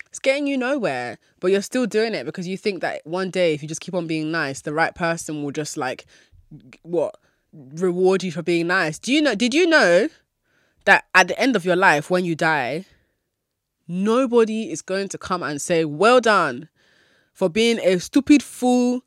It's 0.08 0.18
getting 0.18 0.46
you 0.46 0.56
nowhere, 0.56 1.18
but 1.40 1.48
you're 1.48 1.62
still 1.62 1.86
doing 1.86 2.14
it 2.14 2.24
because 2.24 2.48
you 2.48 2.56
think 2.56 2.80
that 2.80 3.02
one 3.04 3.30
day, 3.30 3.52
if 3.52 3.62
you 3.62 3.68
just 3.68 3.80
keep 3.80 3.94
on 3.94 4.06
being 4.06 4.30
nice, 4.30 4.62
the 4.62 4.72
right 4.72 4.94
person 4.94 5.42
will 5.42 5.50
just 5.50 5.76
like 5.76 6.06
what 6.82 7.16
reward 7.52 8.22
you 8.22 8.32
for 8.32 8.42
being 8.42 8.68
nice. 8.68 8.98
Do 8.98 9.12
you 9.12 9.20
know? 9.20 9.34
Did 9.34 9.52
you 9.52 9.66
know 9.66 10.08
that 10.84 11.04
at 11.14 11.28
the 11.28 11.38
end 11.38 11.56
of 11.56 11.64
your 11.64 11.76
life, 11.76 12.10
when 12.10 12.24
you 12.24 12.34
die, 12.34 12.86
nobody 13.88 14.70
is 14.70 14.82
going 14.82 15.08
to 15.08 15.18
come 15.18 15.42
and 15.42 15.60
say, 15.60 15.84
"Well 15.84 16.20
done." 16.20 16.68
For 17.34 17.50
being 17.50 17.78
a 17.80 17.98
stupid 17.98 18.42
fool 18.42 19.02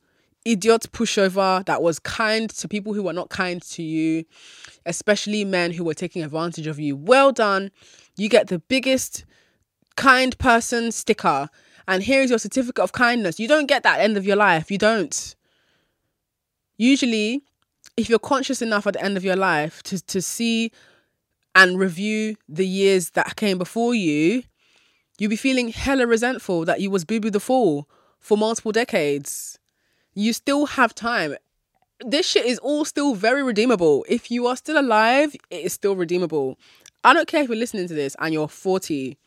idiot 0.46 0.88
pushover 0.92 1.66
that 1.66 1.82
was 1.82 2.00
kind 2.00 2.50
to 2.50 2.68
people 2.68 2.94
who 2.94 3.04
were 3.04 3.14
not 3.14 3.30
kind 3.30 3.62
to 3.62 3.84
you, 3.84 4.26
especially 4.86 5.46
men 5.46 5.72
who 5.72 5.84
were 5.84 5.94
taking 5.94 6.24
advantage 6.24 6.68
of 6.68 6.80
you. 6.80 6.96
Well 6.96 7.32
done. 7.32 7.72
You 8.18 8.30
get 8.30 8.48
the 8.48 8.60
biggest 8.60 9.26
kind 9.96 10.38
person 10.38 10.92
sticker. 10.92 11.50
And 11.88 12.04
here's 12.04 12.30
your 12.30 12.40
certificate 12.40 12.84
of 12.84 12.92
kindness. 12.92 13.40
You 13.40 13.48
don't 13.48 13.68
get 13.68 13.84
that 13.84 14.00
end 14.00 14.18
of 14.18 14.26
your 14.26 14.36
life. 14.36 14.72
You 14.72 14.78
don't. 14.78 15.36
Usually, 16.78 17.42
if 17.98 18.10
you're 18.10 18.20
conscious 18.20 18.62
enough 18.62 18.88
at 18.88 18.94
the 18.94 19.04
end 19.04 19.18
of 19.18 19.26
your 19.26 19.36
life 19.36 19.84
to, 19.84 20.04
to 20.06 20.22
see 20.22 20.72
and 21.56 21.78
review 21.78 22.38
the 22.48 22.66
years 22.66 23.12
that 23.12 23.36
came 23.36 23.58
before 23.58 23.94
you, 23.94 24.44
you'll 25.18 25.30
be 25.30 25.36
feeling 25.36 25.70
hella 25.70 26.08
resentful 26.08 26.64
that 26.66 26.80
you 26.80 26.90
was 26.90 27.04
Boo 27.04 27.20
Boo 27.20 27.30
the 27.30 27.40
Fool 27.40 27.90
for 28.20 28.38
multiple 28.38 28.72
decades 28.72 29.59
you 30.20 30.34
still 30.34 30.66
have 30.66 30.94
time. 30.94 31.36
This 32.02 32.28
shit 32.28 32.46
is 32.46 32.60
all 32.60 32.84
still 32.86 33.16
very 33.16 33.42
redeemable. 33.42 34.06
If 34.10 34.30
you 34.30 34.48
are 34.48 34.56
still 34.58 34.80
alive, 34.80 35.36
it 35.50 35.66
is 35.66 35.74
still 35.74 35.96
redeemable. 35.96 36.58
I 37.04 37.14
don't 37.14 37.28
care 37.28 37.42
if 37.42 37.50
you're 37.50 37.58
listening 37.58 37.88
to 37.88 37.94
this 37.94 38.16
and 38.20 38.34
you're 38.34 38.50
40, 38.50 39.18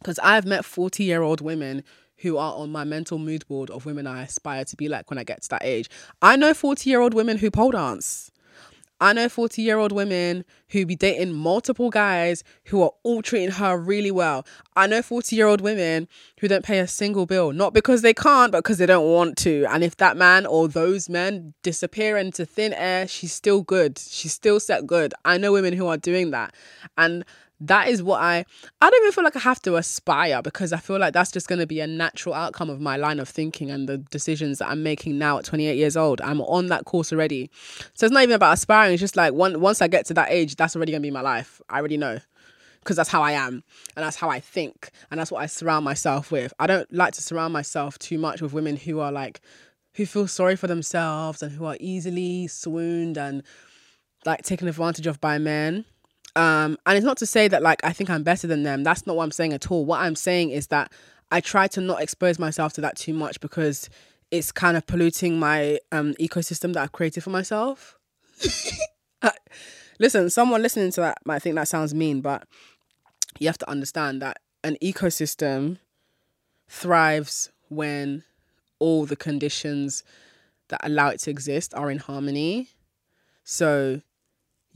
because 0.00 0.18
I've 0.18 0.44
met 0.44 0.64
40 0.64 1.04
year 1.04 1.22
old 1.22 1.40
women 1.40 1.84
who 2.18 2.36
are 2.36 2.54
on 2.54 2.72
my 2.72 2.82
mental 2.82 3.18
mood 3.18 3.46
board 3.46 3.70
of 3.70 3.86
women 3.86 4.06
I 4.06 4.24
aspire 4.24 4.64
to 4.64 4.76
be 4.76 4.88
like 4.88 5.08
when 5.10 5.18
I 5.18 5.24
get 5.24 5.42
to 5.42 5.48
that 5.50 5.62
age. 5.64 5.88
I 6.20 6.34
know 6.34 6.52
40 6.52 6.90
year 6.90 7.00
old 7.00 7.14
women 7.14 7.38
who 7.38 7.50
pole 7.50 7.70
dance. 7.70 8.30
I 9.00 9.12
know 9.12 9.28
40 9.28 9.60
year 9.60 9.78
old 9.78 9.92
women 9.92 10.44
who 10.70 10.86
be 10.86 10.96
dating 10.96 11.34
multiple 11.34 11.90
guys 11.90 12.42
who 12.66 12.82
are 12.82 12.92
all 13.02 13.20
treating 13.20 13.50
her 13.52 13.76
really 13.76 14.10
well. 14.10 14.46
I 14.74 14.86
know 14.86 15.02
40 15.02 15.36
year 15.36 15.46
old 15.46 15.60
women 15.60 16.08
who 16.40 16.48
don't 16.48 16.64
pay 16.64 16.78
a 16.78 16.88
single 16.88 17.26
bill, 17.26 17.52
not 17.52 17.74
because 17.74 18.02
they 18.02 18.14
can't, 18.14 18.52
but 18.52 18.64
because 18.64 18.78
they 18.78 18.86
don't 18.86 19.10
want 19.10 19.36
to. 19.38 19.66
And 19.68 19.84
if 19.84 19.96
that 19.98 20.16
man 20.16 20.46
or 20.46 20.66
those 20.66 21.08
men 21.08 21.52
disappear 21.62 22.16
into 22.16 22.46
thin 22.46 22.72
air, 22.72 23.06
she's 23.06 23.32
still 23.32 23.62
good. 23.62 23.98
She's 23.98 24.32
still 24.32 24.60
set 24.60 24.86
good. 24.86 25.12
I 25.24 25.36
know 25.36 25.52
women 25.52 25.74
who 25.74 25.86
are 25.88 25.98
doing 25.98 26.30
that. 26.30 26.54
And 26.96 27.24
that 27.60 27.88
is 27.88 28.02
what 28.02 28.20
I 28.20 28.44
I 28.80 28.90
don't 28.90 29.02
even 29.02 29.12
feel 29.12 29.24
like 29.24 29.36
I 29.36 29.40
have 29.40 29.62
to 29.62 29.76
aspire 29.76 30.42
because 30.42 30.72
I 30.72 30.78
feel 30.78 30.98
like 30.98 31.14
that's 31.14 31.32
just 31.32 31.48
going 31.48 31.58
to 31.58 31.66
be 31.66 31.80
a 31.80 31.86
natural 31.86 32.34
outcome 32.34 32.68
of 32.68 32.80
my 32.80 32.96
line 32.96 33.18
of 33.18 33.28
thinking 33.28 33.70
and 33.70 33.88
the 33.88 33.98
decisions 33.98 34.58
that 34.58 34.68
I'm 34.68 34.82
making 34.82 35.18
now 35.18 35.38
at 35.38 35.44
28 35.44 35.76
years 35.76 35.96
old. 35.96 36.20
I'm 36.20 36.40
on 36.42 36.66
that 36.66 36.84
course 36.84 37.12
already. 37.12 37.50
So 37.94 38.06
it's 38.06 38.12
not 38.12 38.22
even 38.22 38.34
about 38.34 38.54
aspiring, 38.54 38.92
it's 38.92 39.00
just 39.00 39.16
like 39.16 39.32
one, 39.32 39.60
once 39.60 39.80
I 39.80 39.88
get 39.88 40.06
to 40.06 40.14
that 40.14 40.30
age, 40.30 40.56
that's 40.56 40.76
already 40.76 40.92
going 40.92 41.02
to 41.02 41.06
be 41.06 41.10
my 41.10 41.22
life. 41.22 41.60
I 41.68 41.78
already 41.78 41.96
know. 41.96 42.18
Because 42.80 42.96
that's 42.96 43.08
how 43.08 43.20
I 43.20 43.32
am 43.32 43.64
and 43.96 44.04
that's 44.04 44.16
how 44.16 44.30
I 44.30 44.38
think 44.38 44.90
and 45.10 45.18
that's 45.18 45.32
what 45.32 45.42
I 45.42 45.46
surround 45.46 45.84
myself 45.84 46.30
with. 46.30 46.54
I 46.60 46.68
don't 46.68 46.92
like 46.92 47.14
to 47.14 47.22
surround 47.22 47.52
myself 47.52 47.98
too 47.98 48.16
much 48.16 48.40
with 48.40 48.52
women 48.52 48.76
who 48.76 49.00
are 49.00 49.10
like 49.10 49.40
who 49.94 50.06
feel 50.06 50.28
sorry 50.28 50.54
for 50.54 50.68
themselves 50.68 51.42
and 51.42 51.50
who 51.50 51.64
are 51.64 51.76
easily 51.80 52.46
swooned 52.46 53.16
and 53.16 53.42
like 54.24 54.42
taken 54.42 54.68
advantage 54.68 55.08
of 55.08 55.20
by 55.20 55.38
men 55.38 55.84
um, 56.36 56.76
and 56.84 56.96
it's 56.96 57.04
not 57.04 57.16
to 57.18 57.26
say 57.26 57.48
that 57.48 57.62
like 57.62 57.82
I 57.82 57.92
think 57.92 58.10
I'm 58.10 58.22
better 58.22 58.46
than 58.46 58.62
them. 58.62 58.84
That's 58.84 59.06
not 59.06 59.16
what 59.16 59.24
I'm 59.24 59.30
saying 59.30 59.54
at 59.54 59.70
all. 59.70 59.84
What 59.84 60.00
I'm 60.00 60.14
saying 60.14 60.50
is 60.50 60.68
that 60.68 60.92
I 61.32 61.40
try 61.40 61.66
to 61.68 61.80
not 61.80 62.02
expose 62.02 62.38
myself 62.38 62.74
to 62.74 62.82
that 62.82 62.96
too 62.96 63.14
much 63.14 63.40
because 63.40 63.88
it's 64.30 64.52
kind 64.52 64.76
of 64.76 64.86
polluting 64.86 65.38
my 65.38 65.80
um, 65.90 66.14
ecosystem 66.20 66.74
that 66.74 66.82
I've 66.82 66.92
created 66.92 67.24
for 67.24 67.30
myself. 67.30 67.96
Listen, 69.98 70.28
someone 70.28 70.60
listening 70.62 70.90
to 70.92 71.00
that 71.00 71.18
might 71.24 71.40
think 71.40 71.56
that 71.56 71.68
sounds 71.68 71.94
mean, 71.94 72.20
but 72.20 72.46
you 73.38 73.48
have 73.48 73.58
to 73.58 73.70
understand 73.70 74.20
that 74.20 74.38
an 74.62 74.76
ecosystem 74.82 75.78
thrives 76.68 77.50
when 77.68 78.24
all 78.78 79.06
the 79.06 79.16
conditions 79.16 80.04
that 80.68 80.80
allow 80.82 81.08
it 81.08 81.20
to 81.20 81.30
exist 81.30 81.72
are 81.74 81.90
in 81.90 81.98
harmony. 81.98 82.68
So 83.42 84.02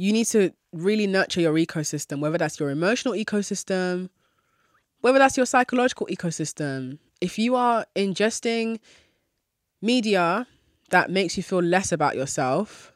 you 0.00 0.14
need 0.14 0.24
to 0.24 0.50
really 0.72 1.06
nurture 1.06 1.42
your 1.42 1.52
ecosystem, 1.52 2.20
whether 2.20 2.38
that's 2.38 2.58
your 2.58 2.70
emotional 2.70 3.12
ecosystem, 3.12 4.08
whether 5.02 5.18
that's 5.18 5.36
your 5.36 5.44
psychological 5.44 6.06
ecosystem. 6.06 6.98
If 7.20 7.38
you 7.38 7.54
are 7.54 7.84
ingesting 7.94 8.80
media 9.82 10.46
that 10.88 11.10
makes 11.10 11.36
you 11.36 11.42
feel 11.42 11.60
less 11.60 11.92
about 11.92 12.16
yourself, 12.16 12.94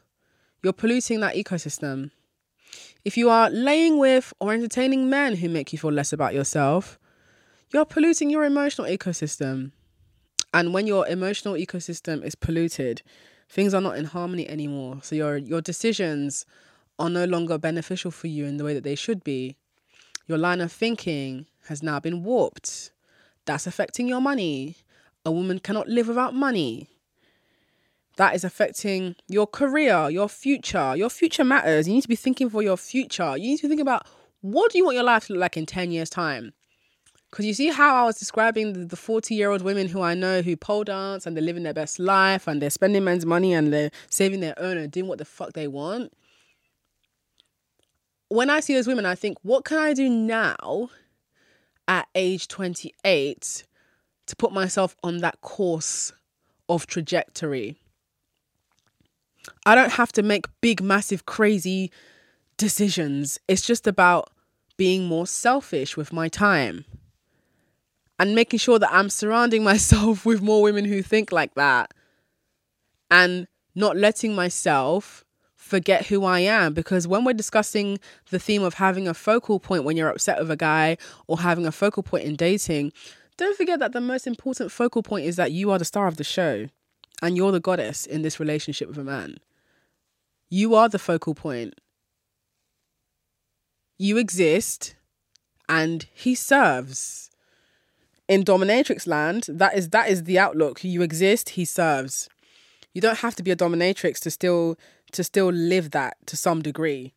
you're 0.63 0.73
polluting 0.73 1.19
that 1.19 1.35
ecosystem. 1.35 2.09
If 3.03 3.17
you 3.17 3.29
are 3.29 3.51
laying 3.51 3.99
with 3.99 4.33
or 4.39 4.51
entertaining 4.51 5.07
men 5.07 5.35
who 5.35 5.47
make 5.47 5.71
you 5.71 5.77
feel 5.77 5.91
less 5.91 6.11
about 6.11 6.33
yourself, 6.33 6.97
you're 7.71 7.85
polluting 7.85 8.31
your 8.31 8.45
emotional 8.45 8.87
ecosystem. 8.87 9.73
And 10.55 10.73
when 10.73 10.87
your 10.87 11.07
emotional 11.07 11.53
ecosystem 11.53 12.25
is 12.25 12.33
polluted, 12.33 13.03
things 13.47 13.75
are 13.75 13.81
not 13.81 13.95
in 13.95 14.05
harmony 14.05 14.49
anymore. 14.49 15.01
So 15.03 15.13
your 15.15 15.37
your 15.37 15.61
decisions 15.61 16.47
are 16.97 17.09
no 17.09 17.25
longer 17.25 17.57
beneficial 17.57 18.11
for 18.11 18.27
you 18.27 18.45
in 18.45 18.57
the 18.57 18.63
way 18.63 18.73
that 18.73 18.83
they 18.83 18.95
should 18.95 19.23
be. 19.23 19.57
Your 20.27 20.37
line 20.37 20.61
of 20.61 20.71
thinking 20.71 21.45
has 21.67 21.83
now 21.83 21.99
been 21.99 22.23
warped. 22.23 22.91
That's 23.45 23.67
affecting 23.67 24.07
your 24.07 24.21
money. 24.21 24.77
A 25.25 25.31
woman 25.31 25.59
cannot 25.59 25.87
live 25.87 26.07
without 26.07 26.33
money. 26.33 26.89
That 28.17 28.33
is 28.33 28.43
affecting 28.43 29.15
your 29.27 29.45
career, 29.45 30.09
your 30.09 30.29
future. 30.29 30.95
Your 30.95 31.09
future 31.09 31.43
matters. 31.43 31.87
You 31.87 31.95
need 31.95 32.01
to 32.01 32.07
be 32.07 32.15
thinking 32.15 32.49
for 32.49 32.63
your 32.63 32.77
future. 32.77 33.35
You 33.37 33.51
need 33.51 33.59
to 33.59 33.67
think 33.67 33.81
about 33.81 34.07
what 34.41 34.71
do 34.71 34.77
you 34.77 34.85
want 34.85 34.95
your 34.95 35.03
life 35.03 35.27
to 35.27 35.33
look 35.33 35.41
like 35.41 35.57
in 35.57 35.65
10 35.65 35.91
years' 35.91 36.09
time? 36.09 36.53
Because 37.29 37.45
you 37.45 37.53
see 37.53 37.67
how 37.67 37.95
I 37.95 38.05
was 38.05 38.17
describing 38.17 38.87
the 38.87 38.95
40 38.95 39.35
year 39.35 39.51
old 39.51 39.61
women 39.61 39.89
who 39.89 40.01
I 40.01 40.13
know 40.13 40.41
who 40.41 40.55
pole 40.55 40.85
dance 40.85 41.25
and 41.25 41.35
they're 41.35 41.43
living 41.43 41.63
their 41.63 41.73
best 41.73 41.99
life 41.99 42.47
and 42.47 42.61
they're 42.61 42.69
spending 42.69 43.03
men's 43.03 43.25
money 43.25 43.53
and 43.53 43.73
they're 43.73 43.91
saving 44.09 44.39
their 44.39 44.57
own 44.57 44.77
and 44.77 44.89
doing 44.89 45.07
what 45.07 45.17
the 45.17 45.25
fuck 45.25 45.51
they 45.51 45.67
want 45.67 46.13
when 48.35 48.49
I 48.49 48.59
see 48.59 48.73
those 48.73 48.87
women, 48.87 49.05
I 49.05 49.15
think, 49.15 49.37
what 49.41 49.65
can 49.65 49.77
I 49.77 49.93
do 49.93 50.09
now 50.09 50.89
at 51.87 52.07
age 52.15 52.47
28 52.47 53.63
to 54.27 54.35
put 54.35 54.51
myself 54.51 54.95
on 55.03 55.19
that 55.19 55.41
course 55.41 56.13
of 56.69 56.87
trajectory? 56.87 57.77
I 59.65 59.75
don't 59.75 59.93
have 59.93 60.11
to 60.13 60.23
make 60.23 60.45
big, 60.61 60.81
massive, 60.81 61.25
crazy 61.25 61.91
decisions. 62.57 63.39
It's 63.47 63.65
just 63.65 63.87
about 63.87 64.31
being 64.77 65.05
more 65.05 65.27
selfish 65.27 65.95
with 65.95 66.11
my 66.11 66.27
time 66.27 66.85
and 68.17 68.35
making 68.35 68.59
sure 68.59 68.79
that 68.79 68.93
I'm 68.93 69.09
surrounding 69.09 69.63
myself 69.71 70.25
with 70.25 70.41
more 70.41 70.61
women 70.61 70.85
who 70.85 71.01
think 71.01 71.31
like 71.31 71.53
that 71.55 71.91
and 73.09 73.47
not 73.75 73.97
letting 73.97 74.35
myself 74.35 75.24
forget 75.65 76.05
who 76.05 76.23
I 76.25 76.41
am 76.41 76.75
because 76.75 77.07
when 77.07 77.25
we're 77.25 77.33
discussing 77.33 77.97
the 78.29 78.37
theme 78.37 78.61
of 78.61 78.75
having 78.75 79.07
a 79.07 79.15
focal 79.15 79.59
point 79.59 79.83
when 79.83 79.97
you're 79.97 80.09
upset 80.09 80.37
with 80.39 80.51
a 80.51 80.55
guy 80.55 80.95
or 81.25 81.39
having 81.39 81.65
a 81.65 81.71
focal 81.71 82.03
point 82.03 82.23
in 82.23 82.35
dating, 82.35 82.93
don't 83.35 83.57
forget 83.57 83.79
that 83.79 83.91
the 83.91 83.99
most 83.99 84.27
important 84.27 84.71
focal 84.71 85.01
point 85.01 85.25
is 85.25 85.37
that 85.37 85.51
you 85.51 85.71
are 85.71 85.79
the 85.79 85.85
star 85.85 86.05
of 86.05 86.17
the 86.17 86.23
show 86.23 86.67
and 87.23 87.35
you're 87.35 87.51
the 87.51 87.59
goddess 87.59 88.05
in 88.05 88.21
this 88.21 88.39
relationship 88.39 88.87
with 88.87 88.99
a 88.99 89.03
man. 89.03 89.37
You 90.49 90.75
are 90.75 90.87
the 90.87 90.99
focal 90.99 91.33
point. 91.33 91.73
You 93.97 94.17
exist 94.17 94.95
and 95.67 96.05
he 96.13 96.35
serves. 96.35 97.31
In 98.27 98.43
dominatrix 98.43 99.07
land, 99.07 99.47
that 99.49 99.75
is 99.75 99.89
that 99.89 100.09
is 100.09 100.23
the 100.23 100.37
outlook. 100.37 100.83
You 100.83 101.01
exist, 101.01 101.49
he 101.49 101.65
serves. 101.65 102.29
You 102.93 103.01
don't 103.01 103.19
have 103.19 103.35
to 103.35 103.43
be 103.43 103.51
a 103.51 103.55
dominatrix 103.55 104.19
to 104.21 104.31
still 104.31 104.77
to 105.15 105.23
still 105.23 105.49
live 105.49 105.91
that 105.91 106.17
to 106.27 106.37
some 106.37 106.61
degree. 106.61 107.13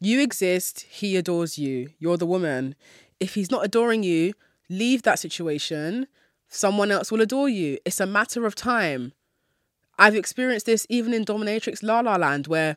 You 0.00 0.20
exist, 0.20 0.86
he 0.88 1.16
adores 1.16 1.58
you. 1.58 1.90
You're 1.98 2.16
the 2.16 2.26
woman. 2.26 2.74
If 3.18 3.34
he's 3.34 3.50
not 3.50 3.64
adoring 3.64 4.02
you, 4.02 4.32
leave 4.68 5.02
that 5.02 5.18
situation. 5.18 6.06
Someone 6.48 6.90
else 6.90 7.12
will 7.12 7.20
adore 7.20 7.48
you. 7.48 7.78
It's 7.84 8.00
a 8.00 8.06
matter 8.06 8.46
of 8.46 8.54
time. 8.54 9.12
I've 9.98 10.14
experienced 10.14 10.66
this 10.66 10.86
even 10.88 11.12
in 11.12 11.24
Dominatrix 11.24 11.82
La 11.82 12.00
La 12.00 12.16
Land, 12.16 12.46
where 12.46 12.76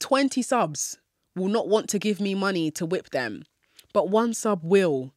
20 0.00 0.42
subs 0.42 0.98
will 1.36 1.48
not 1.48 1.68
want 1.68 1.88
to 1.90 1.98
give 1.98 2.20
me 2.20 2.34
money 2.34 2.70
to 2.72 2.84
whip 2.84 3.10
them, 3.10 3.44
but 3.92 4.08
one 4.08 4.34
sub 4.34 4.60
will 4.64 5.12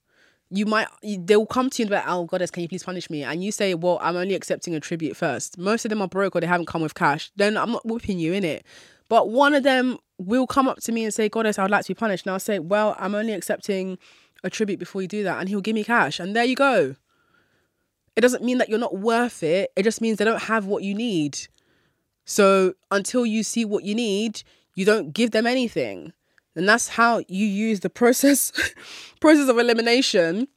you 0.56 0.66
might 0.66 0.88
they 1.02 1.36
will 1.36 1.46
come 1.46 1.70
to 1.70 1.82
you 1.82 1.86
and 1.86 1.90
be 1.90 1.96
like, 1.96 2.06
"Oh 2.08 2.26
goddess, 2.26 2.52
can 2.52 2.62
you 2.62 2.70
please 2.70 2.84
punish 2.84 3.10
me?" 3.10 3.24
And 3.24 3.44
you 3.44 3.52
say, 3.52 3.74
"Well, 3.74 3.98
I'm 4.02 4.16
only 4.16 4.36
accepting 4.36 4.76
a 4.76 4.80
tribute 4.80 5.18
first. 5.18 5.58
Most 5.58 5.84
of 5.86 5.90
them 5.90 6.02
are 6.02 6.08
broke 6.08 6.36
or 6.36 6.42
they 6.42 6.48
haven't 6.48 6.68
come 6.68 6.82
with 6.82 6.94
cash. 6.96 7.32
Then 7.36 7.58
I'm 7.58 7.72
not 7.72 7.86
whipping 7.86 8.20
you 8.20 8.34
in 8.34 8.44
it. 8.44 8.66
But 9.10 9.30
one 9.30 9.54
of 9.54 9.64
them 9.64 9.98
will 10.18 10.48
come 10.48 10.68
up 10.68 10.80
to 10.82 10.92
me 10.92 11.04
and 11.04 11.14
say, 11.14 11.30
Goddess, 11.30 11.60
I 11.60 11.64
would 11.64 11.72
like 11.72 11.86
to 11.86 11.94
be 11.94 11.98
punished. 11.98 12.26
And 12.26 12.34
I'll 12.34 12.40
say, 12.40 12.60
Well, 12.60 12.96
I'm 13.00 13.16
only 13.16 13.34
accepting 13.34 13.98
a 14.44 14.50
tribute 14.50 14.80
before 14.80 15.02
you 15.02 15.08
do 15.08 15.24
that. 15.24 15.40
And 15.40 15.50
he'll 15.50 15.62
give 15.62 15.76
me 15.76 15.84
cash. 15.84 16.20
And 16.20 16.36
there 16.36 16.44
you 16.44 16.56
go. 16.56 16.96
It 18.16 18.22
doesn't 18.22 18.44
mean 18.44 18.60
that 18.60 18.70
you're 18.70 18.80
not 18.80 18.98
worth 18.98 19.44
it. 19.44 19.72
It 19.76 19.84
just 19.84 20.02
means 20.02 20.18
they 20.18 20.26
don't 20.26 20.44
have 20.44 20.66
what 20.66 20.84
you 20.84 20.94
need. 20.94 21.40
So 22.26 22.74
until 22.92 23.26
you 23.26 23.44
see 23.44 23.66
what 23.66 23.84
you 23.84 23.96
need, 23.96 24.44
you 24.76 24.86
don't 24.86 25.14
give 25.14 25.32
them 25.32 25.48
anything. 25.48 26.14
And 26.56 26.68
that's 26.70 26.90
how 26.90 27.24
you 27.28 27.46
use 27.46 27.80
the 27.80 27.90
process 27.90 28.52
process 29.20 29.50
of 29.50 29.58
elimination 29.58 30.48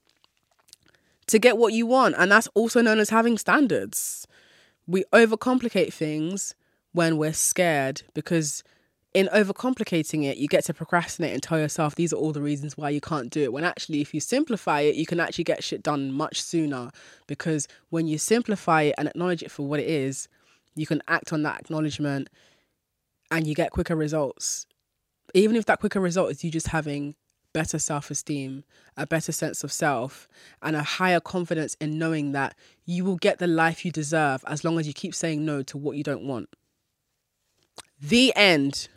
to 1.27 1.39
get 1.39 1.57
what 1.57 1.73
you 1.73 1.87
want. 1.87 2.15
And 2.19 2.31
that's 2.31 2.49
also 2.49 2.83
known 2.83 2.99
as 2.99 3.11
having 3.11 3.39
standards. 3.39 4.27
We 4.87 5.05
overcomplicate 5.13 5.93
things 5.93 6.55
when 6.93 7.17
we're 7.17 7.33
scared 7.33 8.03
because 8.15 8.63
in 9.17 9.29
overcomplicating 9.29 10.25
it, 10.25 10.37
you 10.37 10.47
get 10.47 10.65
to 10.67 10.75
procrastinate 10.75 11.33
and 11.33 11.43
tell 11.43 11.59
yourself 11.59 11.95
these 11.95 12.13
are 12.13 12.17
all 12.17 12.33
the 12.33 12.43
reasons 12.43 12.77
why 12.77 12.91
you 12.91 13.01
can't 13.01 13.31
do 13.31 13.43
it. 13.43 13.53
When 13.53 13.65
actually, 13.65 14.03
if 14.03 14.13
you 14.13 14.21
simplify 14.21 14.81
it, 14.81 14.95
you 14.95 15.07
can 15.07 15.21
actually 15.21 15.45
get 15.45 15.65
shit 15.65 15.83
done 15.83 16.13
much 16.13 16.43
sooner 16.43 16.91
because 17.27 17.67
when 17.89 18.07
you 18.07 18.19
simplify 18.19 18.83
it 18.83 18.95
and 18.99 19.09
acknowledge 19.09 19.43
it 19.43 19.51
for 19.51 19.67
what 19.67 19.81
it 19.81 19.89
is, 19.89 20.29
you 20.75 20.87
can 20.87 21.03
act 21.09 21.33
on 21.33 21.43
that 21.45 21.61
acknowledgement 21.61 22.29
and 23.31 23.47
you 23.47 23.55
get 23.55 23.71
quicker 23.71 23.97
results. 23.97 24.67
Even 25.35 25.57
if 25.57 25.67
that 25.67 25.81
quicker 25.81 26.01
result 26.01 26.31
is 26.31 26.45
you 26.45 26.51
just 26.51 26.69
having 26.69 27.15
better 27.53 27.79
self 27.79 28.11
esteem, 28.11 28.65
a 28.97 29.07
better 29.07 29.33
sense 29.33 29.65
of 29.65 29.73
self, 29.73 30.29
and 30.63 30.77
a 30.77 30.83
higher 30.83 31.21
confidence 31.21 31.75
in 31.81 31.99
knowing 31.99 32.33
that 32.33 32.55
you 32.85 33.05
will 33.05 33.17
get 33.17 33.39
the 33.39 33.47
life 33.47 33.85
you 33.85 33.91
deserve 33.91 34.45
as 34.47 34.63
long 34.63 34.79
as 34.79 34.87
you 34.87 34.93
keep 34.93 35.15
saying 35.15 35.45
no 35.45 35.63
to 35.63 35.79
what 35.79 35.97
you 35.97 36.05
don't 36.05 36.27
want. 36.27 36.51
The 38.01 38.33
end. 38.37 38.89